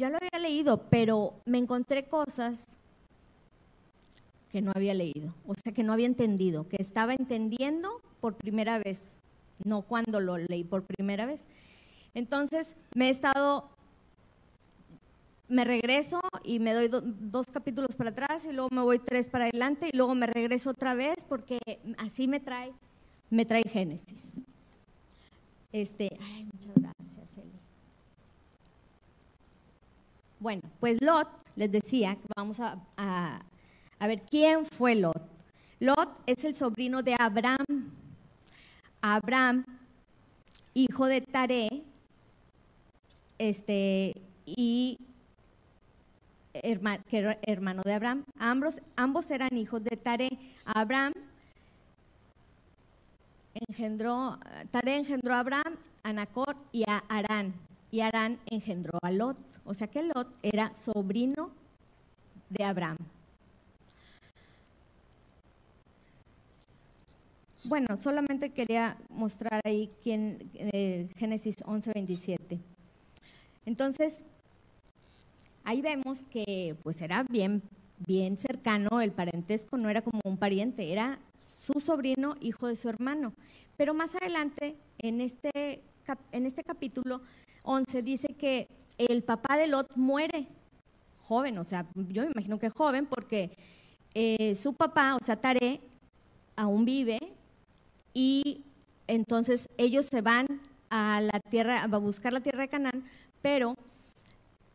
[0.00, 2.78] ya lo había leído, pero me encontré cosas
[4.50, 8.78] que no había leído, o sea, que no había entendido, que estaba entendiendo por primera
[8.78, 9.02] vez,
[9.62, 11.46] no cuando lo leí por primera vez.
[12.14, 13.68] Entonces me he estado
[15.48, 19.46] me regreso y me doy dos capítulos para atrás y luego me voy tres para
[19.46, 21.58] adelante y luego me regreso otra vez porque
[21.98, 22.72] así me trae,
[23.30, 24.22] me trae Génesis.
[25.72, 27.49] Este, ay, muchas gracias, Eli.
[30.40, 35.22] Bueno, pues Lot, les decía vamos a, a ver quién fue Lot.
[35.78, 37.92] Lot es el sobrino de Abraham.
[39.02, 39.64] Abraham,
[40.74, 41.84] hijo de Taré,
[43.38, 44.98] este, y
[46.52, 48.24] hermano de Abraham.
[48.38, 50.30] Ambos, ambos eran hijos de Tare.
[50.64, 51.14] Abraham
[53.54, 54.38] engendró,
[54.70, 57.54] Tare engendró a Abraham, a Nacor y a Arán.
[57.90, 59.36] Y Arán engendró a Lot.
[59.64, 61.50] O sea que Lot era sobrino
[62.48, 62.98] de Abraham.
[67.64, 72.58] Bueno, solamente quería mostrar ahí quién, eh, Génesis 11, 27.
[73.66, 74.22] Entonces,
[75.64, 77.62] ahí vemos que pues era bien,
[78.06, 82.88] bien cercano el parentesco, no era como un pariente, era su sobrino, hijo de su
[82.88, 83.34] hermano.
[83.76, 85.82] Pero más adelante, en este,
[86.32, 87.20] en este capítulo
[87.62, 88.68] 11, dice que
[89.08, 90.46] el papá de Lot muere
[91.22, 93.50] joven, o sea, yo me imagino que joven, porque
[94.14, 95.80] eh, su papá, o sea, Tare,
[96.56, 97.18] aún vive
[98.12, 98.62] y
[99.06, 100.46] entonces ellos se van
[100.90, 103.04] a la tierra, a buscar la tierra de Canaán,
[103.40, 103.76] pero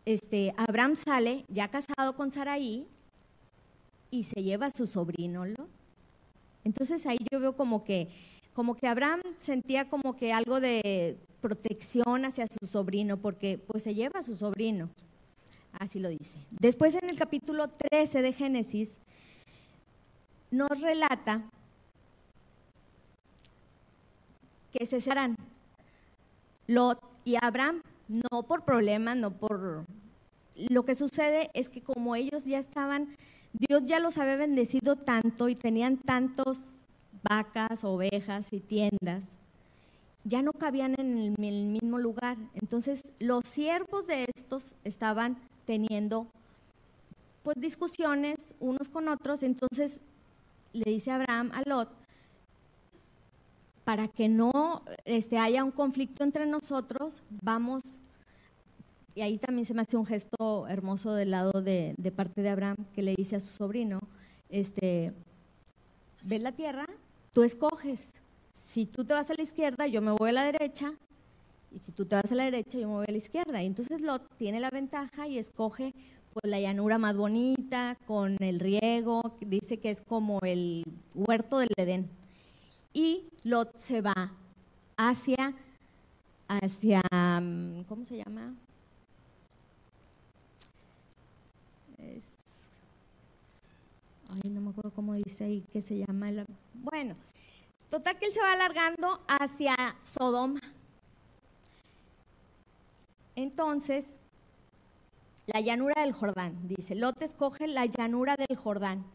[0.05, 2.87] este, Abraham sale ya casado con Saraí
[4.11, 5.43] y se lleva a su sobrino
[6.63, 8.07] Entonces ahí yo veo como que,
[8.53, 13.93] como que Abraham sentía como que algo de protección hacia su sobrino, porque pues se
[13.93, 14.89] lleva a su sobrino.
[15.73, 16.37] Así lo dice.
[16.51, 18.99] Después en el capítulo 13 de Génesis
[20.51, 21.43] nos relata
[24.71, 25.35] que se separan
[26.67, 29.85] Lot y Abraham no por problemas, no por...
[30.55, 33.09] Lo que sucede es que como ellos ya estaban,
[33.51, 36.85] Dios ya los había bendecido tanto y tenían tantos
[37.23, 39.37] vacas, ovejas y tiendas,
[40.25, 42.37] ya no cabían en el, mismo lugar.
[42.55, 46.27] Entonces los siervos de estos estaban teniendo
[47.43, 50.01] pues discusiones unos con otros, entonces
[50.73, 51.89] le dice Abraham a Lot,
[53.83, 57.83] para que no este, haya un conflicto entre nosotros, vamos,
[59.13, 62.49] y ahí también se me hace un gesto hermoso del lado de, de parte de
[62.49, 63.99] Abraham, que le dice a su sobrino,
[64.49, 65.13] este,
[66.23, 66.87] ve la tierra,
[67.31, 68.23] tú escoges,
[68.55, 70.93] si tú te vas a la izquierda, yo me voy a la derecha,
[71.71, 73.61] y si tú te vas a la derecha, yo me voy a la izquierda.
[73.61, 75.93] Y entonces Lot tiene la ventaja y escoge
[76.33, 81.69] pues, la llanura más bonita, con el riego, dice que es como el huerto del
[81.75, 82.09] Edén
[82.93, 84.31] y Lot se va
[84.95, 85.53] hacia,
[86.47, 88.55] hacia, mm, ¿cómo se llama?
[94.43, 96.45] ay, no me acuerdo cómo dice ahí que se llama.
[96.73, 97.15] bueno,
[97.89, 100.61] total que él se va alargando hacia Sodoma.
[103.35, 104.13] Entonces,
[105.47, 109.05] la llanura del Jordán, dice, Lot escoge la llanura del Jordán.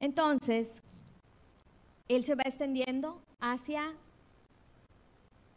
[0.00, 0.82] Entonces,
[2.08, 3.94] él se va extendiendo hacia,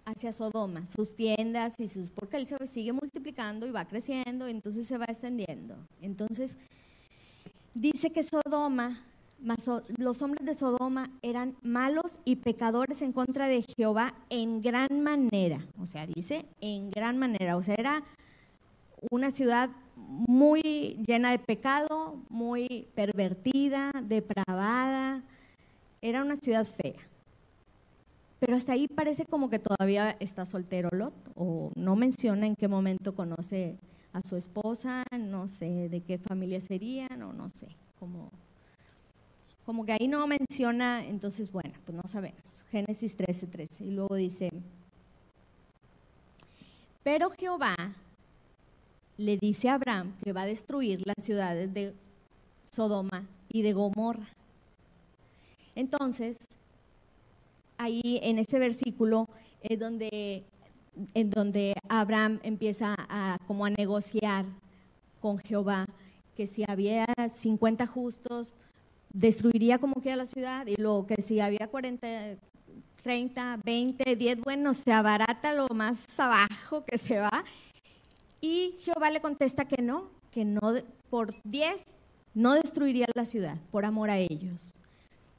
[0.06, 4.88] hacia Sodoma, sus tiendas y sus, porque él se sigue multiplicando y va creciendo, entonces
[4.88, 5.76] se va extendiendo.
[6.02, 6.58] Entonces,
[7.74, 9.04] dice que Sodoma,
[9.98, 15.60] los hombres de Sodoma eran malos y pecadores en contra de Jehová en gran manera.
[15.80, 17.58] O sea, dice en gran manera.
[17.58, 18.04] O sea, era
[19.12, 20.62] una ciudad muy
[21.06, 25.24] llena de pecado, muy pervertida, depravada,
[26.02, 27.02] era una ciudad fea.
[28.40, 32.68] Pero hasta ahí parece como que todavía está soltero Lot, o no menciona en qué
[32.68, 33.78] momento conoce
[34.14, 37.68] a su esposa, no sé de qué familia serían, o no sé,
[38.00, 38.32] como,
[39.66, 42.64] como que ahí no menciona, entonces bueno, pues no sabemos.
[42.70, 43.86] Génesis 13, 13.
[43.86, 44.50] Y luego dice,
[47.04, 47.76] pero Jehová
[49.18, 51.94] le dice a Abraham que va a destruir las ciudades de
[52.72, 54.28] Sodoma y de Gomorra.
[55.74, 56.38] Entonces,
[57.78, 59.28] ahí en ese versículo
[59.62, 60.44] es donde
[61.14, 62.96] en donde Abraham empieza
[63.48, 64.46] como a negociar
[65.22, 65.86] con Jehová,
[66.36, 68.54] que si había 50 justos,
[69.16, 72.36] destruiría como quiera la ciudad, y luego que si había 40,
[73.02, 77.44] 30, 20, 10, bueno, se abarata lo más abajo que se va.
[78.42, 80.74] Y Jehová le contesta que no, que no
[81.10, 81.86] por 10
[82.34, 84.76] no destruiría la ciudad por amor a ellos.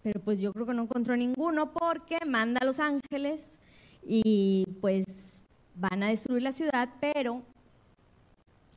[0.03, 3.59] Pero pues yo creo que no encontró ninguno porque manda a los ángeles
[4.03, 5.43] y pues
[5.75, 7.43] van a destruir la ciudad, pero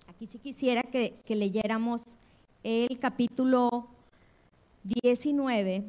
[0.07, 2.03] aquí sí quisiera que, que leyéramos
[2.63, 3.87] el capítulo
[4.83, 5.83] 19,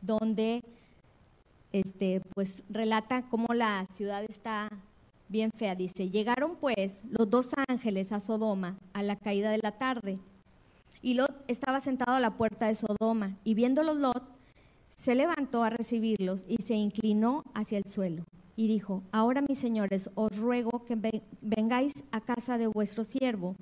[0.00, 0.62] donde
[1.72, 4.70] este, pues relata cómo la ciudad está
[5.28, 5.74] bien fea.
[5.74, 10.18] Dice, llegaron pues los dos ángeles a Sodoma a la caída de la tarde.
[11.02, 14.24] Y Lot estaba sentado a la puerta de Sodoma y viéndolo Lot,
[14.88, 18.24] se levantó a recibirlos y se inclinó hacia el suelo.
[18.56, 23.54] Y dijo, ahora mis señores, os ruego que vengáis a casa de vuestro siervo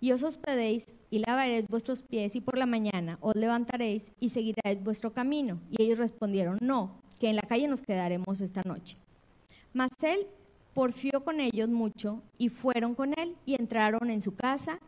[0.00, 4.82] y os hospedéis y lavaréis vuestros pies y por la mañana os levantaréis y seguiréis
[4.82, 5.60] vuestro camino.
[5.70, 8.96] Y ellos respondieron, no, que en la calle nos quedaremos esta noche.
[9.72, 10.26] Mas él
[10.74, 14.78] porfió con ellos mucho y fueron con él y entraron en su casa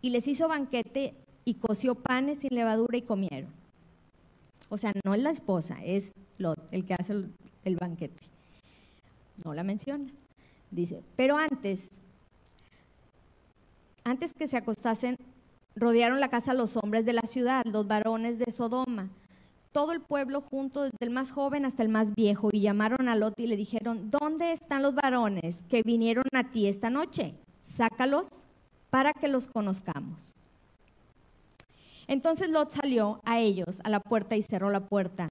[0.00, 3.52] y les hizo banquete y coció panes sin levadura y comieron.
[4.68, 7.12] O sea, no es la esposa, es Lot el que hace
[7.64, 8.22] el, banquete.
[9.44, 10.10] No la menciona.
[10.70, 11.90] Dice, pero antes,
[14.04, 15.16] antes que se acostasen,
[15.74, 19.10] rodearon la casa los hombres de la ciudad, los varones de Sodoma
[19.72, 23.14] todo el pueblo junto, desde el más joven hasta el más viejo, y llamaron a
[23.14, 27.34] Lot y le dijeron, ¿dónde están los varones que vinieron a ti esta noche?
[27.60, 28.28] Sácalos
[28.90, 30.34] para que los conozcamos.
[32.08, 35.28] Entonces Lot salió a ellos a la puerta y cerró la puerta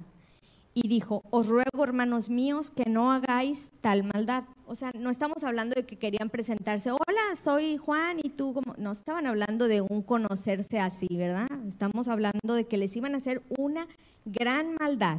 [0.74, 4.46] y dijo, os ruego, hermanos míos, que no hagáis tal maldad.
[4.70, 8.76] O sea, no estamos hablando de que querían presentarse, hola, soy Juan y tú, como,
[8.78, 11.48] no estaban hablando de un conocerse así, ¿verdad?
[11.68, 13.88] Estamos hablando de que les iban a hacer una
[14.26, 15.18] gran maldad.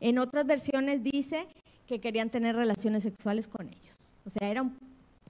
[0.00, 1.46] En otras versiones dice
[1.86, 3.98] que querían tener relaciones sexuales con ellos.
[4.24, 4.74] O sea, eran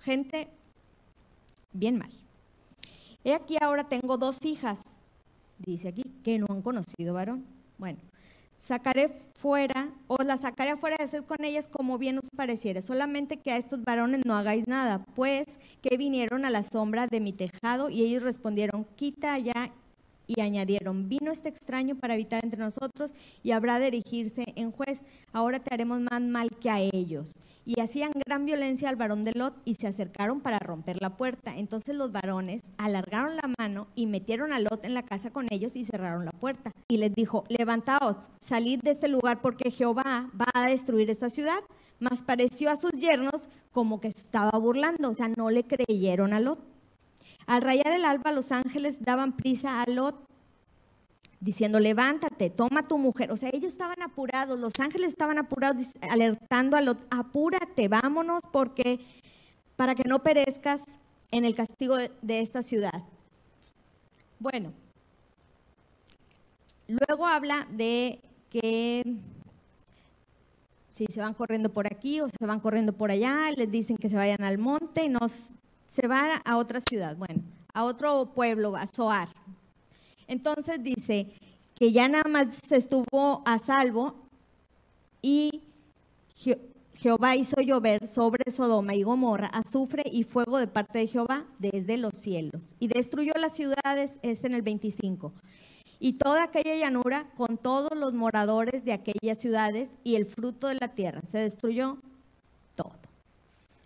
[0.00, 0.46] gente
[1.72, 2.12] bien mal.
[3.24, 4.84] He aquí ahora tengo dos hijas,
[5.58, 7.44] dice aquí, que no han conocido varón.
[7.76, 7.98] Bueno,
[8.58, 13.36] sacaré fuera, o la sacaré afuera de hacer con ellas como bien os pareciere, solamente
[13.38, 17.32] que a estos varones no hagáis nada, pues que vinieron a la sombra de mi
[17.32, 19.72] tejado y ellos respondieron, quita allá
[20.26, 25.02] y añadieron, vino este extraño para habitar entre nosotros y habrá de erigirse en juez,
[25.32, 27.32] ahora te haremos más mal que a ellos.
[27.64, 31.56] Y hacían gran violencia al varón de Lot y se acercaron para romper la puerta.
[31.56, 35.74] Entonces los varones alargaron la mano y metieron a Lot en la casa con ellos
[35.74, 36.70] y cerraron la puerta.
[36.88, 41.58] Y les dijo, levantaos, salid de este lugar porque Jehová va a destruir esta ciudad.
[41.98, 46.40] Mas pareció a sus yernos como que estaba burlando, o sea, no le creyeron a
[46.40, 46.75] Lot.
[47.46, 50.26] Al rayar el alba, los ángeles daban prisa a Lot
[51.40, 53.30] diciendo, levántate, toma tu mujer.
[53.30, 59.00] O sea, ellos estaban apurados, los ángeles estaban apurados, alertando a Lot, apúrate, vámonos, porque
[59.76, 60.84] para que no perezcas
[61.30, 63.04] en el castigo de, esta ciudad.
[64.38, 64.72] Bueno,
[66.88, 69.16] luego habla de que
[70.90, 74.08] si se van corriendo por aquí o se van corriendo por allá, les dicen que
[74.08, 75.50] se vayan al monte y nos
[75.96, 79.28] se va a otra ciudad, bueno, a otro pueblo, a Zoar.
[80.28, 81.32] Entonces dice
[81.74, 84.14] que ya nada más se estuvo a salvo
[85.22, 85.62] y
[86.94, 91.96] Jehová hizo llover sobre Sodoma y Gomorra azufre y fuego de parte de Jehová desde
[91.96, 92.74] los cielos.
[92.78, 95.32] Y destruyó las ciudades, es en el 25.
[95.98, 100.74] Y toda aquella llanura con todos los moradores de aquellas ciudades y el fruto de
[100.74, 101.22] la tierra.
[101.26, 101.96] Se destruyó
[102.74, 102.92] todo.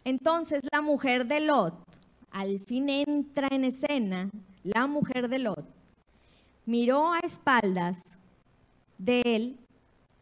[0.04, 1.90] Entonces la mujer de Lot
[2.30, 4.30] al fin entra en escena
[4.62, 5.66] la mujer de Lot,
[6.66, 8.16] miró a espaldas
[8.98, 9.58] de él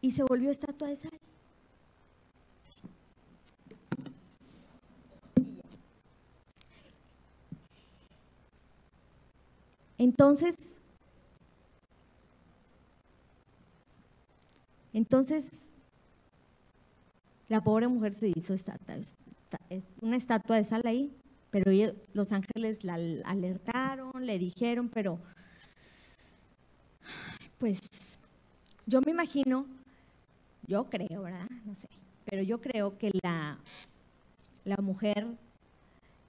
[0.01, 1.19] y se volvió estatua de sal.
[9.97, 10.55] Entonces,
[14.93, 15.67] entonces,
[17.49, 18.95] la pobre mujer se hizo estatua,
[19.99, 21.18] una estatua de sal ahí
[21.51, 21.71] pero
[22.13, 25.19] los ángeles la alertaron, le dijeron, pero
[27.57, 27.79] pues
[28.85, 29.65] yo me imagino,
[30.67, 31.47] yo creo, ¿verdad?
[31.65, 31.87] No sé,
[32.25, 33.57] pero yo creo que la,
[34.63, 35.27] la mujer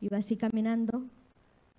[0.00, 1.04] iba así caminando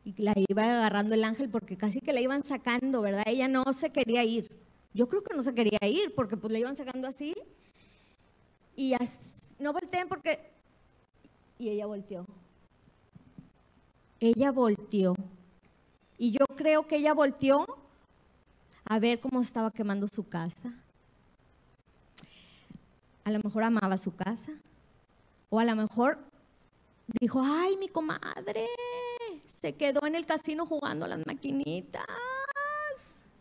[0.04, 3.24] y la iba agarrando el ángel porque casi que la iban sacando, ¿verdad?
[3.26, 4.52] Ella no se quería ir.
[4.94, 7.34] Yo creo que no se quería ir porque pues la iban sacando así
[8.76, 8.96] y
[9.60, 10.52] no volteen porque...
[11.60, 12.26] Y ella volteó.
[14.22, 15.16] Ella volteó.
[16.20, 17.66] Y yo creo que ella volteó
[18.86, 20.72] a ver cómo estaba quemando su casa.
[23.24, 24.52] A lo mejor amaba su casa.
[25.50, 26.20] O a lo mejor
[27.20, 28.68] dijo, ay, mi comadre
[29.48, 32.06] se quedó en el casino jugando las maquinitas.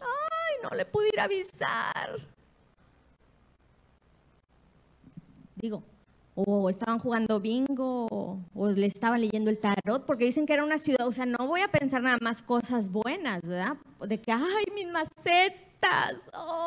[0.01, 2.19] Ay, no le pude ir a avisar.
[5.57, 5.83] Digo,
[6.35, 8.07] o estaban jugando bingo,
[8.55, 11.47] o, le estaban leyendo el tarot, porque dicen que era una ciudad, o sea, no
[11.47, 13.77] voy a pensar nada más cosas buenas, ¿verdad?
[14.07, 16.25] De que, ay, mis macetas,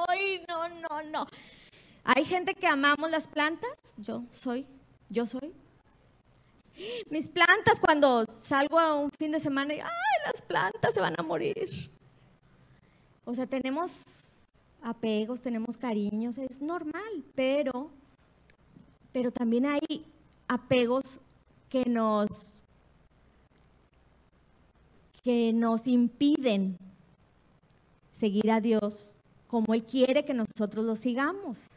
[0.08, 1.28] ay, no, no, no.
[2.04, 4.68] Hay gente que amamos las plantas, yo soy,
[5.10, 5.54] yo soy.
[7.10, 9.88] Mis plantas, cuando salgo a un fin de semana, y, ay,
[10.26, 11.70] las plantas se van a morir.
[13.26, 14.04] O sea, tenemos
[14.82, 17.92] apegos, tenemos cariños, es normal, pero
[19.14, 20.06] pero también hay
[20.48, 21.20] apegos
[21.70, 22.62] que nos,
[25.24, 26.78] que nos impiden
[28.12, 29.16] seguir a Dios
[29.48, 31.68] como Él quiere que nosotros lo sigamos.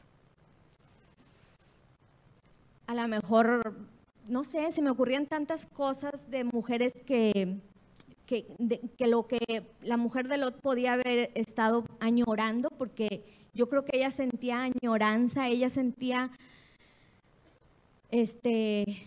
[2.86, 3.76] A lo mejor,
[4.28, 7.58] no sé, se me ocurrían tantas cosas de mujeres que,
[8.24, 8.46] que,
[8.96, 13.98] que, lo que la mujer de Lot podía haber estado añorando, porque yo creo que
[13.98, 16.30] ella sentía añoranza, ella sentía
[18.10, 19.06] este,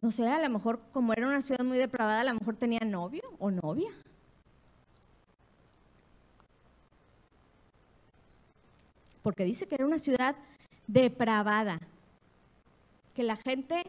[0.00, 2.80] no sé, a lo mejor como era una ciudad muy depravada, a lo mejor tenía
[2.80, 3.90] novio o novia.
[9.22, 10.34] Porque dice que era una ciudad
[10.86, 11.78] depravada,
[13.14, 13.84] que la gente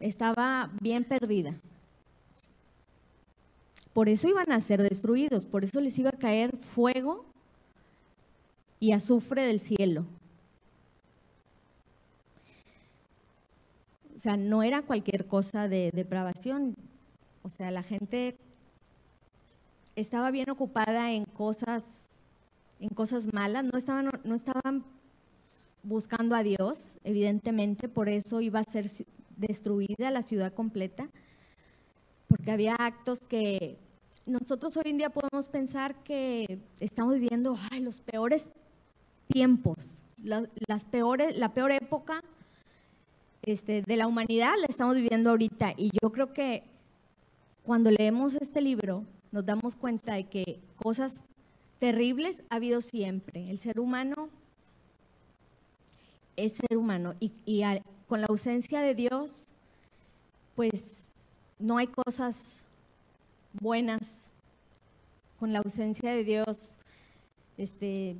[0.00, 1.54] estaba bien perdida.
[3.94, 7.24] Por eso iban a ser destruidos, por eso les iba a caer fuego
[8.84, 10.04] y azufre del cielo.
[14.14, 16.76] O sea, no era cualquier cosa de depravación.
[17.42, 18.36] O sea, la gente
[19.96, 22.08] estaba bien ocupada en cosas,
[22.78, 24.84] en cosas malas, no estaban, no estaban
[25.82, 28.86] buscando a Dios, evidentemente, por eso iba a ser
[29.38, 31.08] destruida la ciudad completa,
[32.28, 33.78] porque había actos que
[34.26, 38.50] nosotros hoy en día podemos pensar que estamos viviendo los peores
[39.26, 42.22] tiempos, las peores, la peor época
[43.42, 45.74] este, de la humanidad la estamos viviendo ahorita.
[45.76, 46.64] Y yo creo que
[47.62, 51.24] cuando leemos este libro nos damos cuenta de que cosas
[51.78, 53.44] terribles ha habido siempre.
[53.44, 54.28] El ser humano
[56.36, 57.62] es ser humano y,
[58.08, 59.46] con la ausencia de Dios,
[60.54, 60.84] pues
[61.58, 62.64] no hay cosas
[63.52, 64.28] buenas.
[65.38, 66.76] Con la ausencia de Dios,
[67.58, 68.16] este,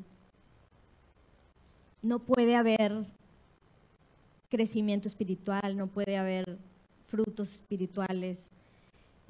[2.05, 3.07] no puede haber
[4.51, 6.59] crecimiento espiritual, no puede haber
[7.07, 8.51] frutos espirituales.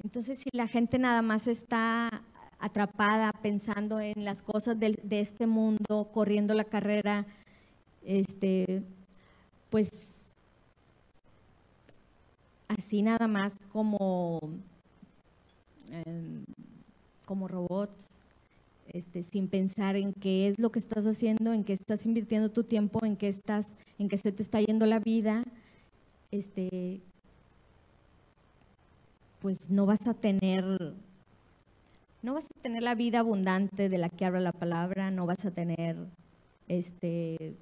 [0.03, 2.21] Entonces, si la gente nada más está
[2.59, 7.25] atrapada pensando en las cosas de, este mundo, corriendo la carrera,
[8.03, 8.83] este,
[9.69, 10.13] pues
[12.67, 14.39] así nada más como,
[15.91, 16.45] em,
[17.25, 18.09] como robots,
[18.95, 22.63] este, sin pensar en qué es lo que estás haciendo, en qué estás invirtiendo tu
[22.63, 25.43] tiempo, en qué estás, en qué se te está yendo la vida,
[26.31, 27.01] este,
[29.41, 30.63] pues no vas a tener,
[32.21, 35.43] no vas a tener la vida abundante de la que habla la palabra, no vas
[35.43, 35.97] a tener
[36.69, 37.57] este,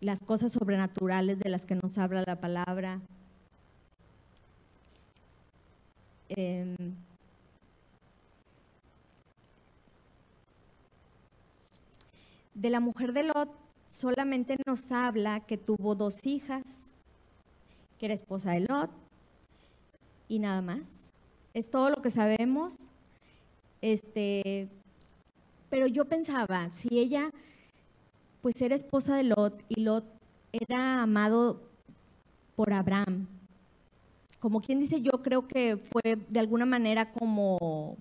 [0.00, 3.02] las cosas sobrenaturales de las que nos habla la palabra.
[6.30, 6.94] Em,
[12.58, 13.48] de la mujer de Lot
[13.88, 16.62] solamente nos habla que tuvo dos hijas,
[17.98, 18.90] que era esposa de Lot
[20.28, 21.12] y nada más.
[21.54, 22.76] Es todo lo que sabemos.
[23.80, 24.68] Este,
[25.70, 27.30] pero yo pensaba, si ella
[28.42, 30.04] pues era esposa de Lot y Lot
[30.50, 31.62] era amado
[32.56, 33.28] por Abraham,
[34.40, 37.96] como quien dice, yo creo que fue de alguna manera como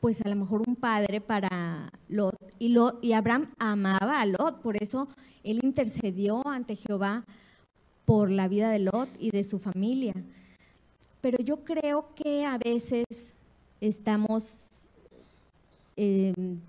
[0.00, 2.36] pues a lo mejor un padre para Lot.
[2.58, 5.08] Y, Abraham amaba a Lot, por eso
[5.42, 7.24] él intercedió ante Jehová
[8.04, 10.14] por la vida de Lot y de su familia.
[11.20, 13.04] Pero yo creo que a veces
[13.80, 14.68] estamos
[15.96, 16.60] em,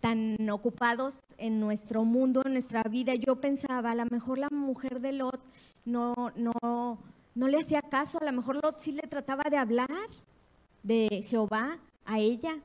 [0.00, 3.14] tan ocupados en nuestro mundo, en nuestra vida.
[3.16, 5.40] Yo pensaba, a lo mejor la mujer de Lot
[5.84, 6.98] no, no,
[7.34, 9.88] no le hacía caso, a lo mejor Lot sí le trataba de hablar
[10.84, 11.78] de Jehová
[12.08, 12.58] a ella,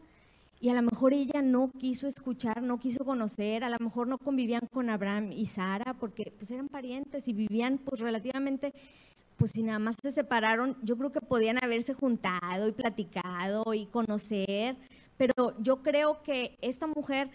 [0.60, 4.18] y a lo mejor ella no quiso escuchar, no quiso conocer, a lo mejor no
[4.18, 8.74] convivían con Abraham y Sara porque pues eran parientes y vivían pues relativamente,
[9.36, 13.88] pues si nada más se separaron, yo creo que podían haberse juntado y platicado y
[13.88, 14.78] conocer,
[15.18, 17.30] pero yo creo que esta mujer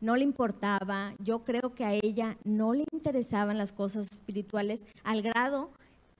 [0.00, 5.20] no le importaba, yo creo que a ella no le interesaban las cosas espirituales al
[5.20, 5.70] grado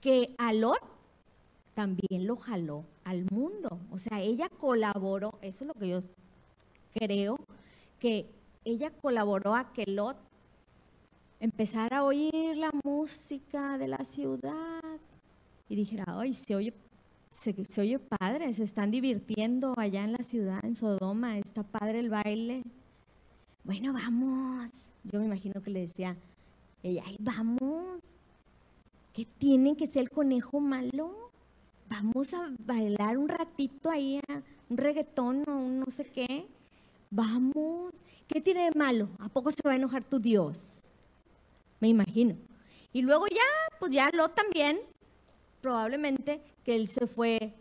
[0.03, 0.99] que a Lot
[1.81, 3.81] también lo jaló al mundo.
[3.91, 6.03] O sea, ella colaboró, eso es lo que yo
[6.93, 7.39] creo
[7.99, 8.26] que
[8.66, 10.18] ella colaboró a que Lot
[11.41, 14.83] empezara a oír la música de la ciudad
[15.70, 16.74] y dijera, ay, se oye,
[17.31, 22.11] se, oye padre, se están divirtiendo allá en la ciudad, en Sodoma, está padre el
[22.11, 22.62] baile.
[23.64, 24.70] Bueno, vamos.
[25.05, 26.14] Yo me imagino que le decía,
[26.83, 28.18] ella, ay, vamos.
[29.14, 31.31] ¿Qué tiene que ser el conejo malo?
[31.91, 34.20] Vamos a bailar un ratito ahí,
[34.68, 36.47] un reggaetón o un no sé qué.
[37.11, 37.93] Vamos,
[38.28, 39.09] ¿qué tiene de malo?
[39.18, 40.84] ¿A poco se va a enojar tu Dios?
[41.80, 42.36] Me imagino.
[42.93, 44.78] Y luego ya, pues ya lo también,
[45.61, 47.53] probablemente que él se fue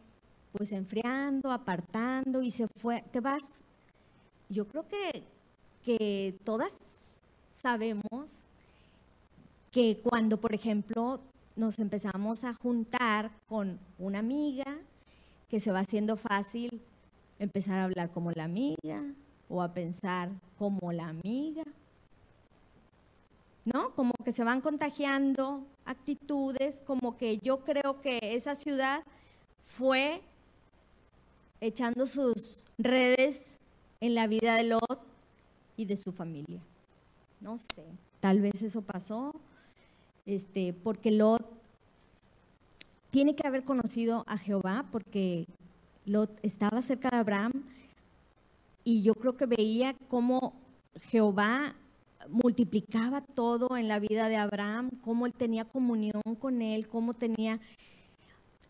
[0.51, 3.63] pues enfriando, apartando y se fue, te vas.
[4.47, 5.23] Yo creo que,
[5.83, 6.77] que todas
[7.63, 8.43] sabemos
[9.71, 11.17] que cuando, por ejemplo,
[11.59, 14.79] nos empezamos a juntar con una amiga,
[15.49, 16.81] que se va haciendo fácil
[17.37, 19.03] empezar a hablar como la amiga,
[19.49, 21.63] o a pensar como la amiga.
[23.65, 23.93] ¿No?
[23.93, 29.03] Como que se van contagiando actitudes, como que yo creo que esa ciudad
[29.61, 30.21] fue
[31.59, 33.57] echando sus redes
[33.99, 35.01] en la vida de Lot
[35.75, 36.61] y de su familia.
[37.41, 37.85] No sé,
[38.19, 39.33] tal vez eso pasó,
[40.29, 41.43] este, porque Lot
[43.09, 45.47] tiene que haber conocido a Jehová, porque
[46.05, 47.63] Lot estaba cerca de Abraham,
[48.83, 50.53] y yo creo que veía cómo
[51.09, 51.75] Jehová
[52.29, 57.59] multiplicaba todo en la vida de Abraham, cómo él tenía comunión con él, cómo tenía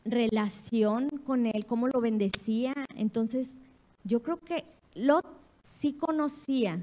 [0.05, 2.73] relación con él, cómo lo bendecía.
[2.95, 3.59] Entonces,
[4.05, 4.63] yo creo que
[4.95, 5.25] Lot
[5.61, 6.79] sí conocía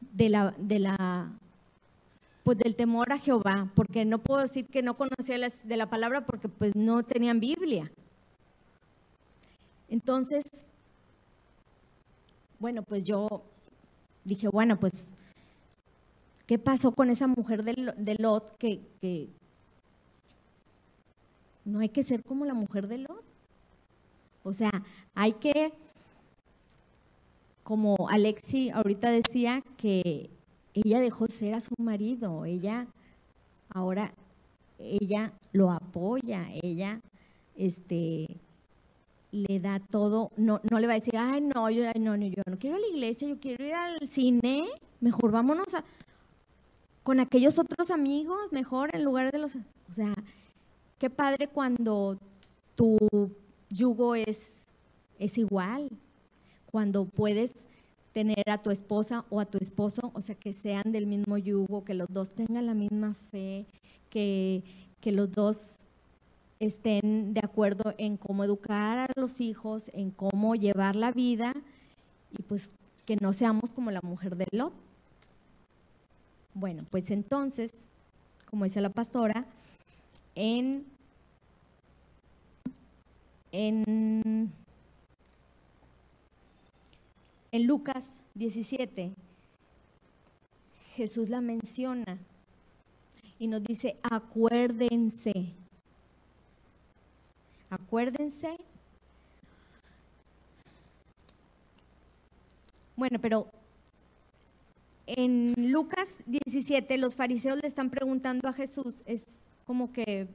[0.00, 1.32] de la, de la
[2.46, 6.24] pues del temor a Jehová, porque no puedo decir que no conocía de la palabra
[6.24, 7.90] porque pues no tenían Biblia.
[9.88, 10.44] Entonces,
[12.60, 13.42] bueno, pues yo
[14.22, 15.08] dije, bueno, pues,
[16.46, 19.28] ¿qué pasó con esa mujer de, Lot que, que
[21.64, 23.24] no hay que ser como la mujer de Lot?
[24.44, 24.70] O sea,
[25.16, 25.72] hay que,
[27.64, 30.30] como Alexi ahorita decía, que
[30.84, 32.86] ella dejó ser a su marido, ella
[33.70, 34.12] ahora,
[34.78, 37.00] ella lo apoya, ella,
[37.56, 38.28] este,
[39.32, 42.58] le da todo, no, no le va a decir, ay, no, yo, no, yo no
[42.58, 44.68] quiero ir a la iglesia, yo quiero ir al cine,
[45.00, 45.84] mejor vámonos a,
[47.02, 49.56] con aquellos otros amigos, mejor en lugar de los...
[49.56, 50.12] O sea,
[50.98, 52.18] qué padre cuando
[52.74, 52.98] tu
[53.70, 54.64] yugo es,
[55.18, 55.88] es igual,
[56.70, 57.66] cuando puedes
[58.16, 61.84] tener a tu esposa o a tu esposo, o sea, que sean del mismo yugo,
[61.84, 63.66] que los dos tengan la misma fe,
[64.08, 64.64] que,
[65.02, 65.76] que los dos
[66.58, 71.52] estén de acuerdo en cómo educar a los hijos, en cómo llevar la vida
[72.32, 72.72] y pues
[73.04, 74.72] que no seamos como la mujer de Lot.
[76.54, 77.84] Bueno, pues entonces,
[78.48, 79.44] como dice la pastora,
[80.34, 80.86] en,
[83.52, 84.50] en,
[87.56, 89.12] en Lucas 17,
[90.94, 92.18] Jesús la menciona
[93.38, 95.54] y nos dice, acuérdense
[97.70, 98.56] Acuérdense.
[102.96, 103.50] Bueno, pero
[105.06, 109.24] en Lucas 17 los fariseos le están preguntando a Jesús, es
[109.66, 110.28] como que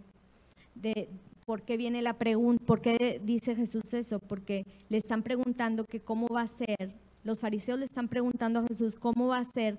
[0.76, 1.10] de
[1.46, 6.00] por qué viene la pregunta, por qué dice Jesús eso, porque le están preguntando que
[6.00, 6.94] cómo va a ser,
[7.24, 9.78] los fariseos le están preguntando a Jesús cómo va a ser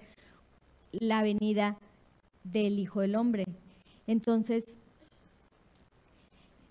[0.92, 1.78] la venida
[2.44, 3.44] del Hijo del Hombre.
[4.06, 4.76] Entonces,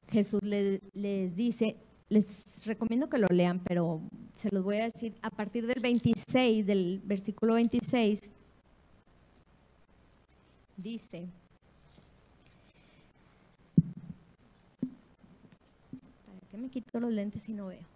[0.09, 1.77] Jesús les, dice,
[2.09, 4.01] les recomiendo que lo lean, pero
[4.35, 8.33] se los voy a decir a partir del 26, del versículo 26,
[10.75, 11.27] dice,
[16.25, 17.90] ¿para qué me quito los lentes si no veo?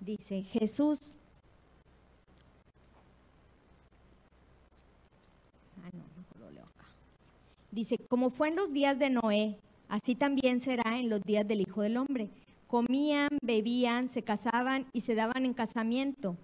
[0.00, 1.14] Dice, Jesús,
[5.84, 6.86] ah, no, mejor lo leo acá.
[7.70, 11.62] Dice, como fue en los días de Noé, Así también será en los días del
[11.62, 12.30] Hijo del Hombre.
[12.66, 16.36] comían, bebían, se casaban y se daban en casamiento.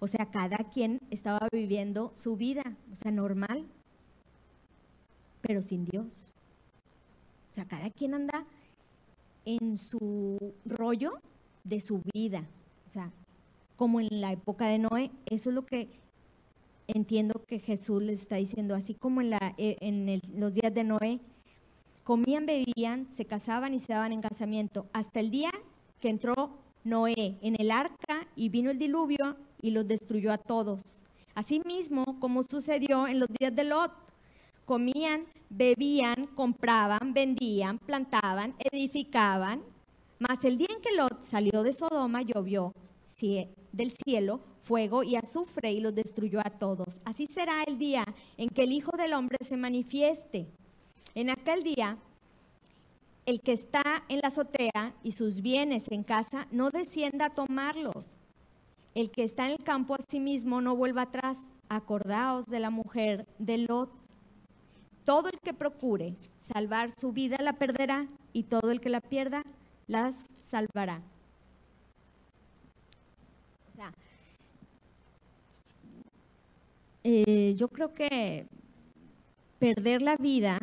[0.00, 3.64] O sea, cada quien estaba viviendo su vida, o sea, normal,
[5.40, 6.32] pero sin Dios.
[7.48, 8.44] O sea, cada quien anda
[9.44, 11.12] en su rollo
[11.62, 12.44] de su vida.
[12.86, 13.10] O sea,
[13.76, 15.88] como en la época de Noé, eso es lo que
[16.88, 21.20] entiendo que Jesús les está diciendo, así como en, eh, los días de Noé,
[22.04, 25.50] comían, bebían, se casaban y se daban en casamiento, hasta el día
[26.00, 31.02] que entró Noé en el arca y vino el diluvio y los destruyó a todos.
[31.34, 33.92] Asimismo, como sucedió en los días de Lot,
[34.64, 39.62] comían, bebían, compraban, vendían, plantaban, edificaban,
[40.18, 42.72] mas el día en que Lot salió de Sodoma llovió
[43.72, 47.00] del cielo fuego y azufre y los destruyó a todos.
[47.04, 48.04] Así será el día
[48.36, 50.46] en que el Hijo del Hombre se manifieste.
[51.14, 51.98] En aquel día,
[53.24, 58.18] el que está en la azotea y sus bienes en casa no descienda a tomarlos.
[58.94, 61.38] El que está en el campo a sí mismo no vuelva atrás.
[61.68, 63.90] Acordaos de la mujer de Lot.
[65.04, 69.44] Todo el que procure salvar su vida la perderá y todo el que la pierda
[69.86, 71.02] las salvará.
[73.72, 73.92] O sea,
[77.04, 78.46] eh, yo creo que
[79.58, 80.58] perder la vida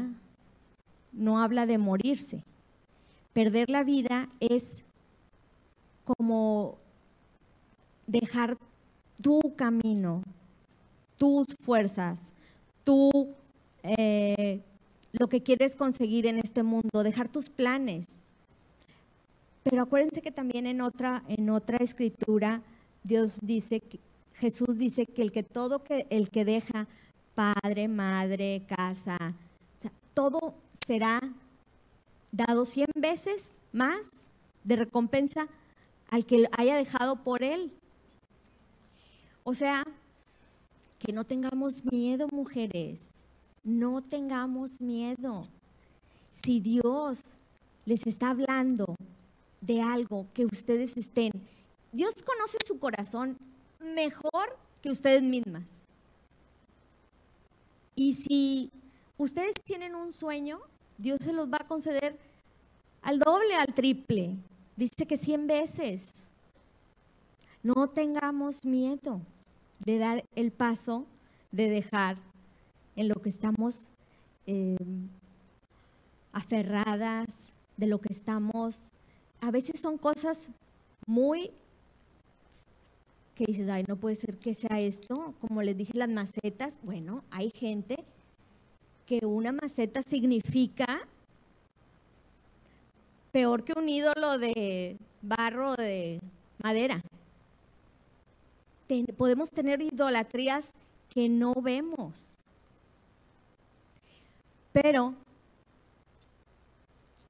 [1.11, 2.43] no habla de morirse.
[3.33, 4.83] Perder la vida es
[6.03, 6.77] como
[8.07, 8.57] dejar
[9.21, 10.23] tu camino,
[11.17, 12.31] tus fuerzas,
[12.83, 13.33] tú
[13.83, 14.61] eh,
[15.13, 18.19] lo que quieres conseguir en este mundo, dejar tus planes.
[19.63, 22.61] Pero acuérdense que también en otra, en otra escritura
[23.03, 23.81] Dios dice,
[24.33, 26.87] Jesús dice que el que todo que el que deja
[27.33, 29.33] padre, madre, casa,
[30.13, 30.53] todo
[30.85, 31.19] será
[32.31, 34.09] dado cien veces más
[34.63, 35.47] de recompensa
[36.09, 37.71] al que haya dejado por él.
[39.43, 39.83] O sea,
[40.99, 43.11] que no tengamos miedo, mujeres.
[43.63, 45.47] No tengamos miedo.
[46.31, 47.19] Si Dios
[47.85, 48.95] les está hablando
[49.65, 51.31] de algo que ustedes estén,
[51.91, 53.37] Dios conoce su corazón
[53.79, 55.85] mejor que ustedes mismas.
[57.95, 58.71] Y si
[59.17, 60.59] ustedes tienen un sueño,
[60.97, 62.17] Dios se los va a conceder
[63.01, 64.35] al doble, al triple.
[64.75, 66.13] Dice que 100 veces.
[67.61, 69.21] No tengamos miedo
[69.79, 71.05] de dar el paso
[71.51, 72.17] de dejar
[72.95, 73.87] en lo que estamos
[74.45, 75.07] em,
[76.33, 78.79] aferradas, de lo que estamos...
[79.43, 80.47] A veces son cosas
[81.05, 81.51] muy
[83.35, 87.25] que dices, ay, no puede ser que sea esto, como les dije, las macetas, bueno,
[87.29, 87.97] hay gente
[89.05, 91.05] que una maceta significa
[93.33, 96.21] peor que un ídolo de barro de
[96.63, 97.01] madera.
[99.17, 100.71] podemos tener idolatrías
[101.09, 102.37] que no vemos.
[104.71, 105.15] Pero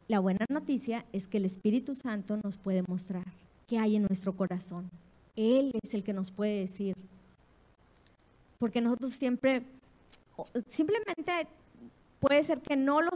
[0.08, 3.26] la buena noticia es que el Espíritu Santo nos puede mostrar
[3.68, 4.90] qué hay en nuestro corazón.
[5.36, 6.96] Él es el que nos puede decir.
[8.60, 9.64] Porque nosotros siempre,
[10.68, 11.48] simplemente
[12.20, 13.12] puede ser que no lo,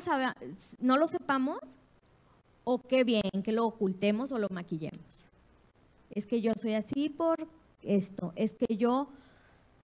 [0.79, 1.59] no lo sepamos
[2.63, 5.29] o que bien que lo ocultemos o lo maquillemos.
[6.11, 7.47] Es que yo soy así por
[7.83, 9.07] esto, es que yo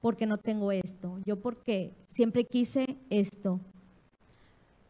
[0.01, 3.61] porque no tengo esto, yo porque siempre quise esto.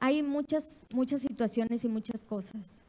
[0.05, 2.81] Hay muchas, muchas situaciones y muchas cosas.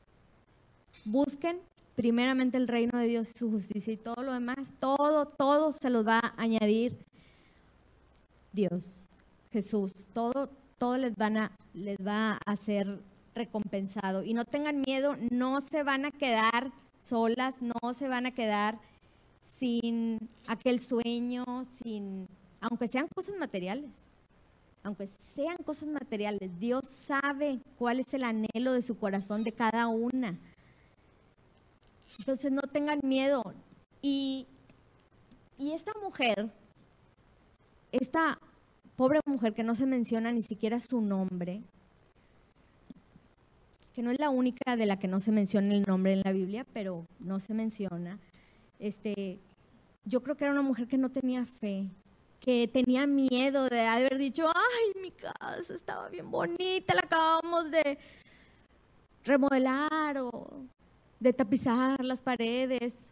[1.05, 1.61] Busquen
[1.95, 5.91] primeramente el reino de Dios y su justicia y todo lo demás, todo, todo se
[5.91, 6.99] los va a añadir
[8.53, 9.05] Dios,
[9.53, 13.01] Jesús, todo, todo les, van a, les va a ser
[13.33, 14.25] recompensado.
[14.25, 18.81] Y no tengan miedo, no se van a quedar solas, no se van a quedar
[19.57, 21.45] sin aquel sueño,
[21.81, 22.27] sin,
[22.61, 23.93] aunque sean cosas materiales,
[24.85, 29.89] aunque sean cosas materiales, Dios sabe cuál es el anhelo de su corazón de cada
[29.89, 30.39] una.
[32.19, 33.43] Entonces no tengan miedo.
[34.03, 34.47] Y,
[35.59, 36.53] y esta mujer,
[37.93, 38.39] esta
[38.95, 41.63] pobre mujer que no se menciona ni siquiera su nombre,
[43.95, 46.33] que no es la única de la que no se menciona el nombre en la
[46.33, 48.19] Biblia, pero no se menciona.
[48.79, 49.39] Este,
[50.05, 51.89] yo creo que era una mujer que no tenía fe,
[52.45, 57.97] que tenía miedo de haber dicho, ay, mi casa estaba bien bonita, la acabamos de
[59.25, 60.51] remodelar o
[61.19, 63.09] de tapizar las paredes.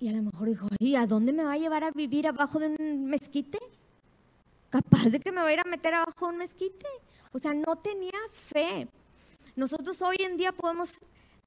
[0.00, 2.58] Y a lo mejor dijo, ¿y a dónde me va a llevar a vivir abajo
[2.58, 3.58] de un mezquite?
[4.68, 6.86] Capaz de que me va a ir a meter abajo de un mezquite.
[7.32, 8.88] O sea, no tenía fe.
[9.54, 10.94] Nosotros hoy en día podemos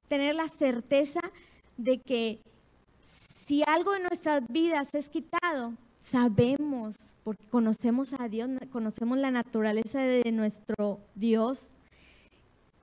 [0.08, 1.20] tener la certeza
[1.76, 2.40] de que
[3.50, 6.94] si algo de nuestras vidas es quitado, sabemos,
[7.24, 11.70] porque conocemos a Dios, conocemos la naturaleza de nuestro Dios,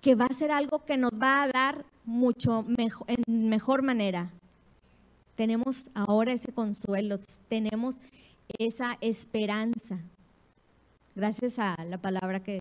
[0.01, 4.29] que va a ser algo que nos va a dar mucho mejor, en mejor manera.
[5.37, 8.01] Tenemos ahora ese consuelo, tenemos
[8.59, 9.99] esa esperanza,
[11.15, 12.59] gracias a la palabra que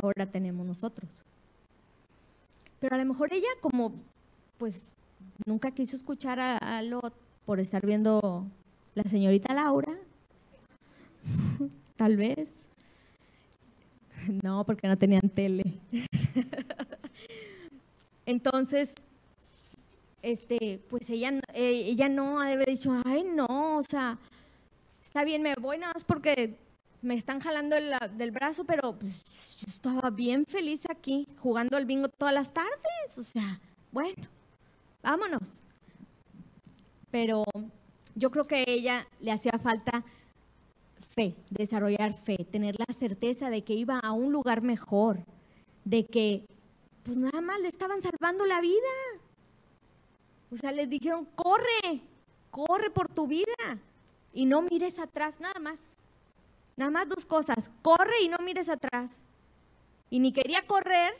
[0.00, 1.24] ahora tenemos nosotros.
[2.78, 3.92] Pero a lo mejor ella como,
[4.56, 4.84] pues,
[5.44, 7.14] nunca quiso escuchar a, Lot
[7.44, 8.46] por estar viendo
[8.94, 9.96] la señorita Laura,
[11.96, 12.66] tal vez.
[14.42, 15.62] No, porque no tenían tele.
[18.26, 18.94] Entonces,
[20.22, 24.18] este, pues ella, eh, ella no ha de haber dicho, ay, no, o sea,
[25.00, 26.56] está bien, me voy nada más porque
[27.02, 29.14] me están jalando el- del brazo, pero pues,
[29.60, 33.60] yo estaba bien feliz aquí, jugando al bingo todas las tardes, o sea,
[33.92, 34.26] bueno,
[35.06, 35.60] vámonos.
[37.10, 37.44] Pero
[38.14, 40.04] yo creo que a ella le hacía falta
[40.98, 45.24] fe, desarrollar fe, tener la certeza de que iba a un lugar mejor,
[45.84, 46.44] de que
[47.04, 48.96] pues nada más le estaban salvando la vida.
[50.50, 52.02] O sea, les dijeron, corre,
[52.50, 53.78] corre por tu vida
[54.32, 55.80] y no mires atrás, nada más.
[56.76, 59.22] Nada más dos cosas, corre y no mires atrás.
[60.10, 61.14] Y ni quería correr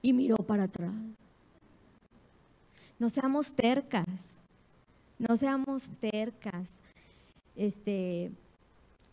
[0.00, 0.94] y miró para atrás.
[2.98, 4.38] No seamos tercas,
[5.18, 6.80] no seamos tercas.
[7.56, 8.30] Este,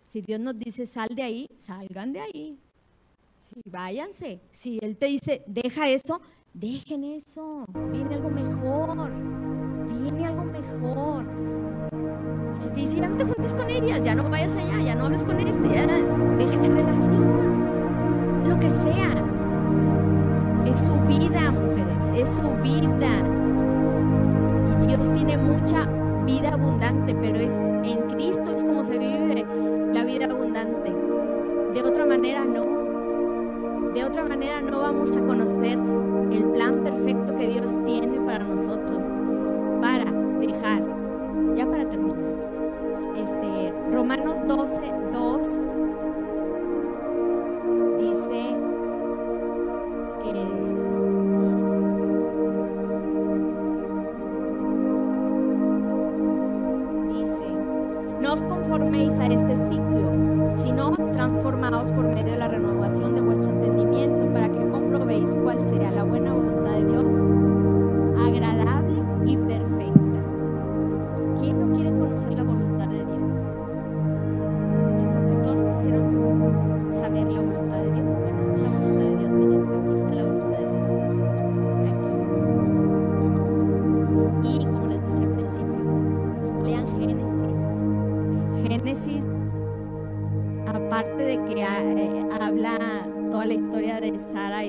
[0.07, 2.59] si Dios nos dice sal de ahí, salgan de ahí.
[3.33, 4.39] Sí, váyanse.
[4.51, 6.21] Si Él te dice deja eso,
[6.53, 7.65] dejen eso.
[7.91, 9.11] Viene algo mejor.
[9.87, 11.25] Viene algo mejor.
[12.53, 15.23] Si te dice no te juntes con ellas, ya no vayas allá, ya no hables
[15.23, 18.49] con este, ya esa relación.
[18.49, 19.25] Lo que sea.
[20.65, 22.09] Es su vida, mujeres.
[22.13, 23.40] Es su vida.
[24.87, 25.85] Dios tiene mucha
[26.25, 28.50] vida abundante, pero es en Cristo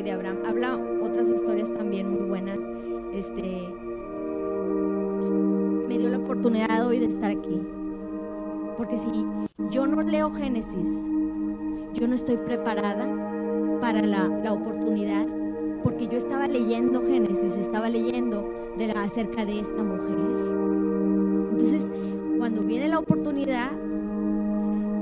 [0.02, 2.58] de Abraham, habla otras historias también muy buenas.
[3.14, 3.68] Este,
[5.88, 7.60] me dio la oportunidad hoy de estar aquí.
[8.76, 9.08] Porque si
[9.70, 10.88] yo no leo Génesis,
[11.94, 13.06] yo no estoy preparada
[13.80, 15.26] para la, la oportunidad.
[15.82, 18.48] Porque yo estaba leyendo Génesis, estaba leyendo
[18.78, 20.16] de la, acerca de esta mujer.
[21.52, 21.92] Entonces,
[22.38, 23.70] cuando viene la oportunidad,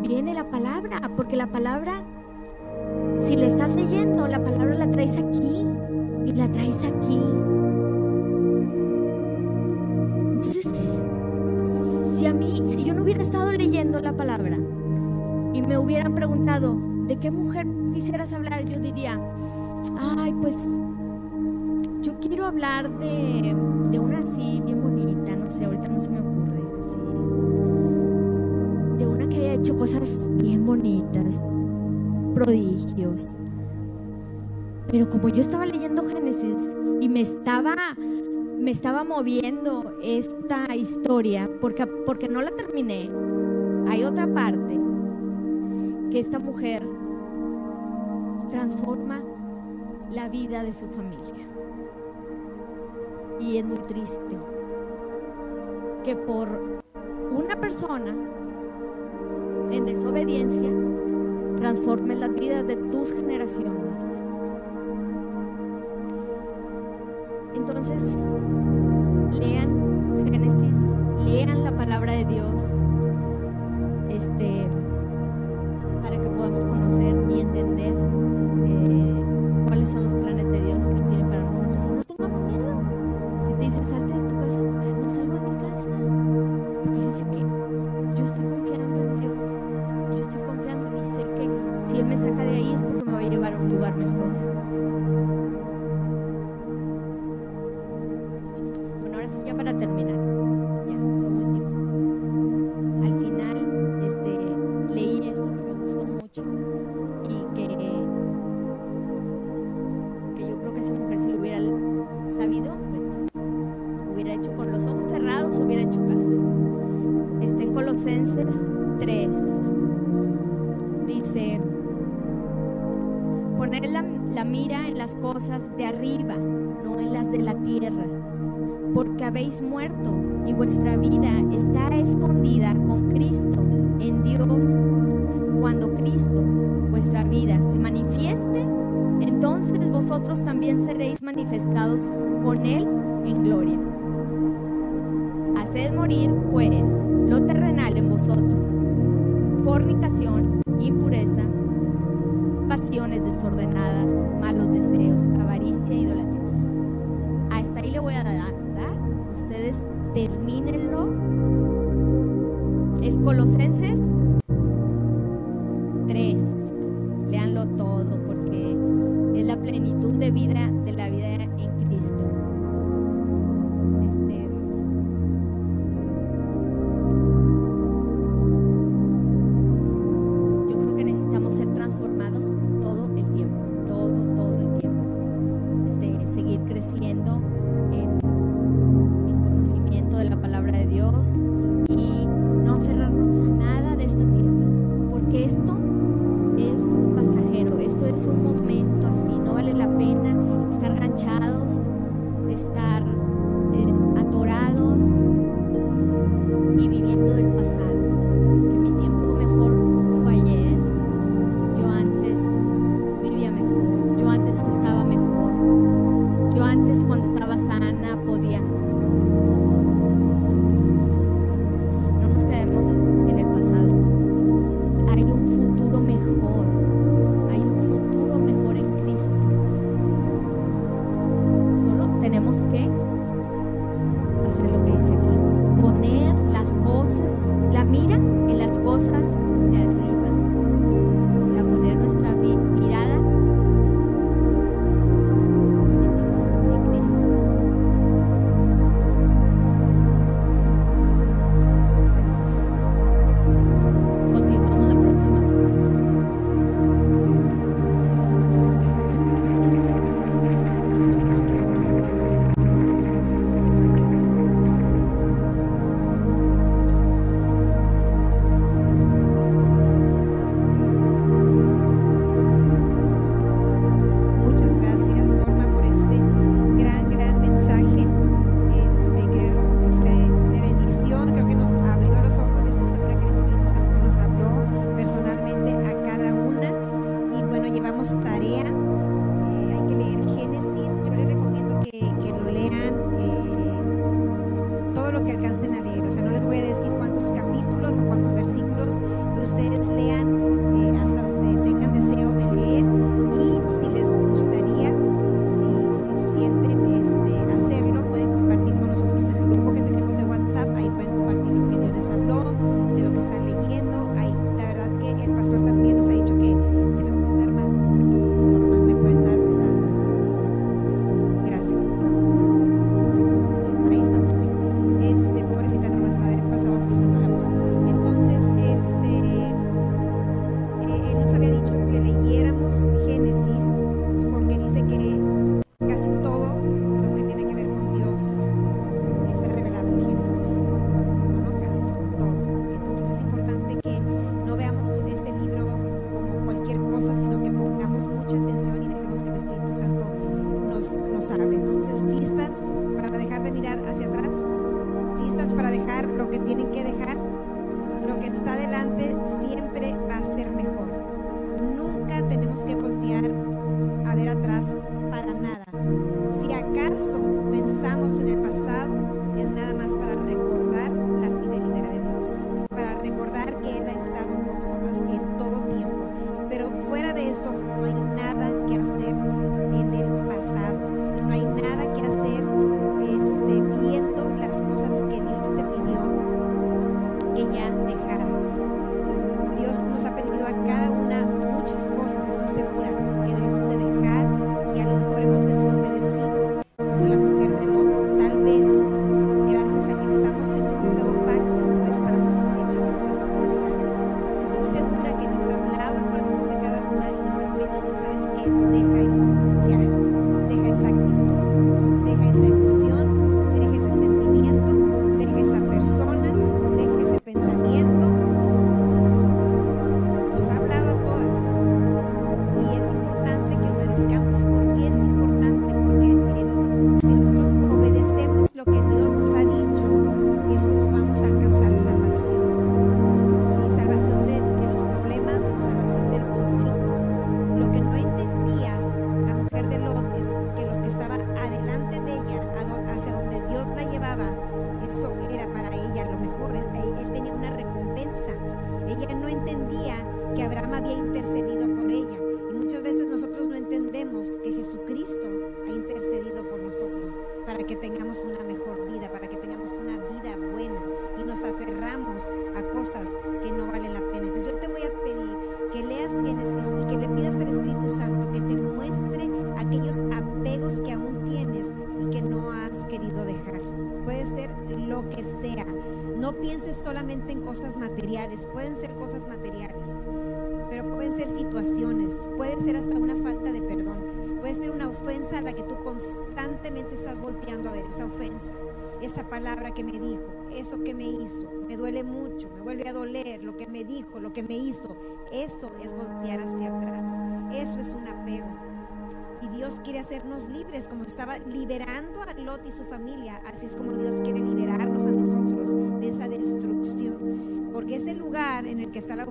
[0.03, 2.03] viene la palabra, porque la palabra,
[3.27, 5.65] si la estás leyendo, la palabra la traes aquí
[6.27, 7.21] y la traes aquí.
[10.31, 11.03] Entonces,
[12.17, 14.59] si a mí, si yo no hubiera estado leyendo la palabra
[15.53, 18.65] y me hubieran preguntado, ¿de qué mujer quisieras hablar?
[18.65, 19.21] Yo diría,
[19.99, 20.57] ay, pues
[22.03, 23.55] yo quiero hablar de,
[23.91, 26.97] de una así bien bonita, no sé, ahorita no se me ocurre, así.
[28.99, 31.39] De una que haya hecho cosas bien bonitas,
[32.35, 33.35] prodigios.
[34.91, 36.57] Pero como yo estaba leyendo Génesis
[37.01, 37.75] y me estaba,
[38.59, 43.11] me estaba moviendo esta historia, porque, porque no la terminé,
[43.89, 44.79] hay otra parte
[46.11, 46.87] que esta mujer
[48.51, 49.23] transforma
[50.11, 51.49] la vida de su familia.
[53.39, 54.37] Y es muy triste
[56.03, 56.49] que por
[57.33, 58.15] una persona
[59.71, 60.69] en desobediencia
[61.57, 64.05] transforme las vidas de tus generaciones.
[67.55, 68.03] Entonces,
[69.33, 70.77] lean Génesis,
[71.25, 72.73] lean la palabra de Dios,
[74.09, 74.67] este,
[76.03, 77.95] para que podamos conocer y entender
[78.67, 78.90] eh,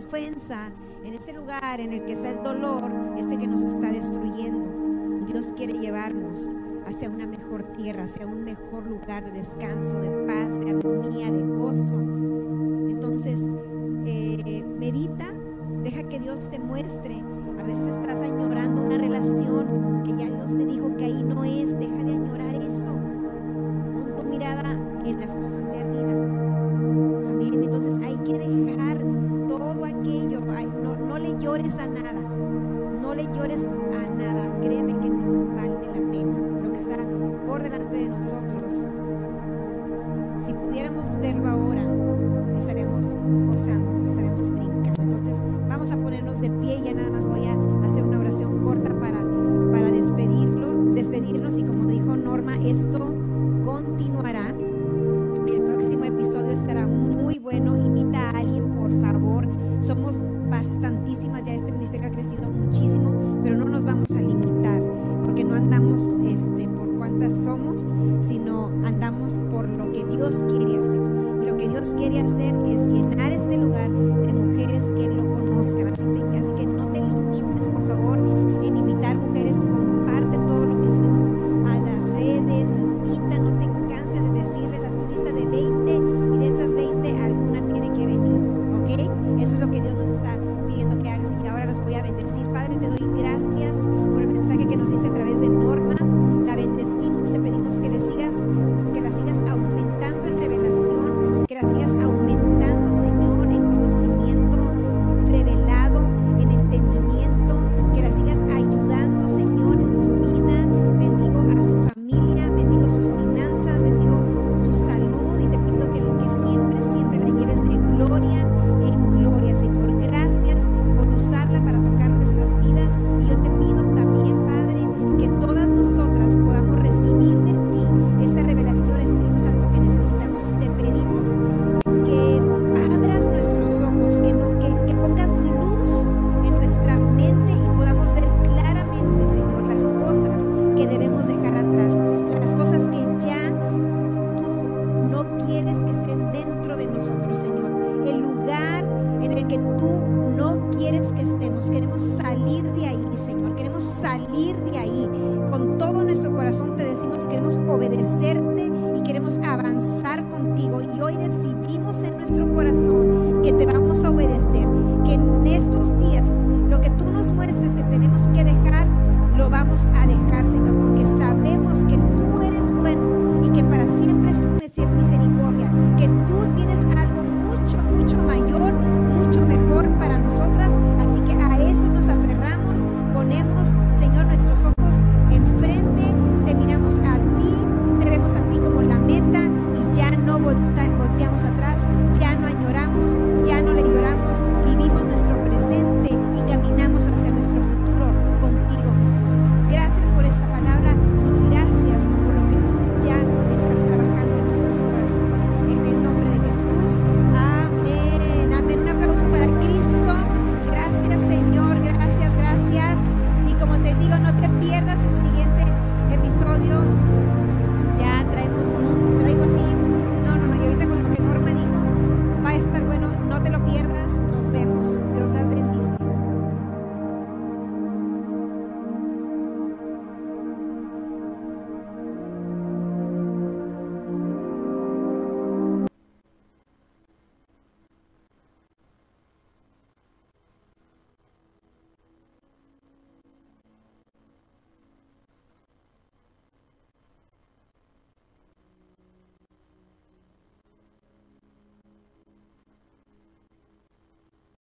[0.10, 0.72] ofensa,
[1.06, 4.68] en este lugar en el que está el dolor, es el que nos está destruyendo.
[5.28, 6.56] Dios quiere llevarnos
[6.88, 11.44] hacia una mejor tierra, hacia un mejor lugar de descanso, de paz, de armonía, de
[11.44, 11.94] gozo.
[12.90, 13.46] Entonces,
[14.08, 15.32] eh, medita,
[15.84, 17.24] deja que Dios te muestre.
[17.60, 21.70] A veces estás añorando una relación que ya Dios te dijo que ahí no es.
[21.78, 22.96] Deja de añorar eso.
[23.94, 24.72] Pon tu mirada
[25.06, 26.39] en las cosas de arriba.
[33.50, 33.89] what is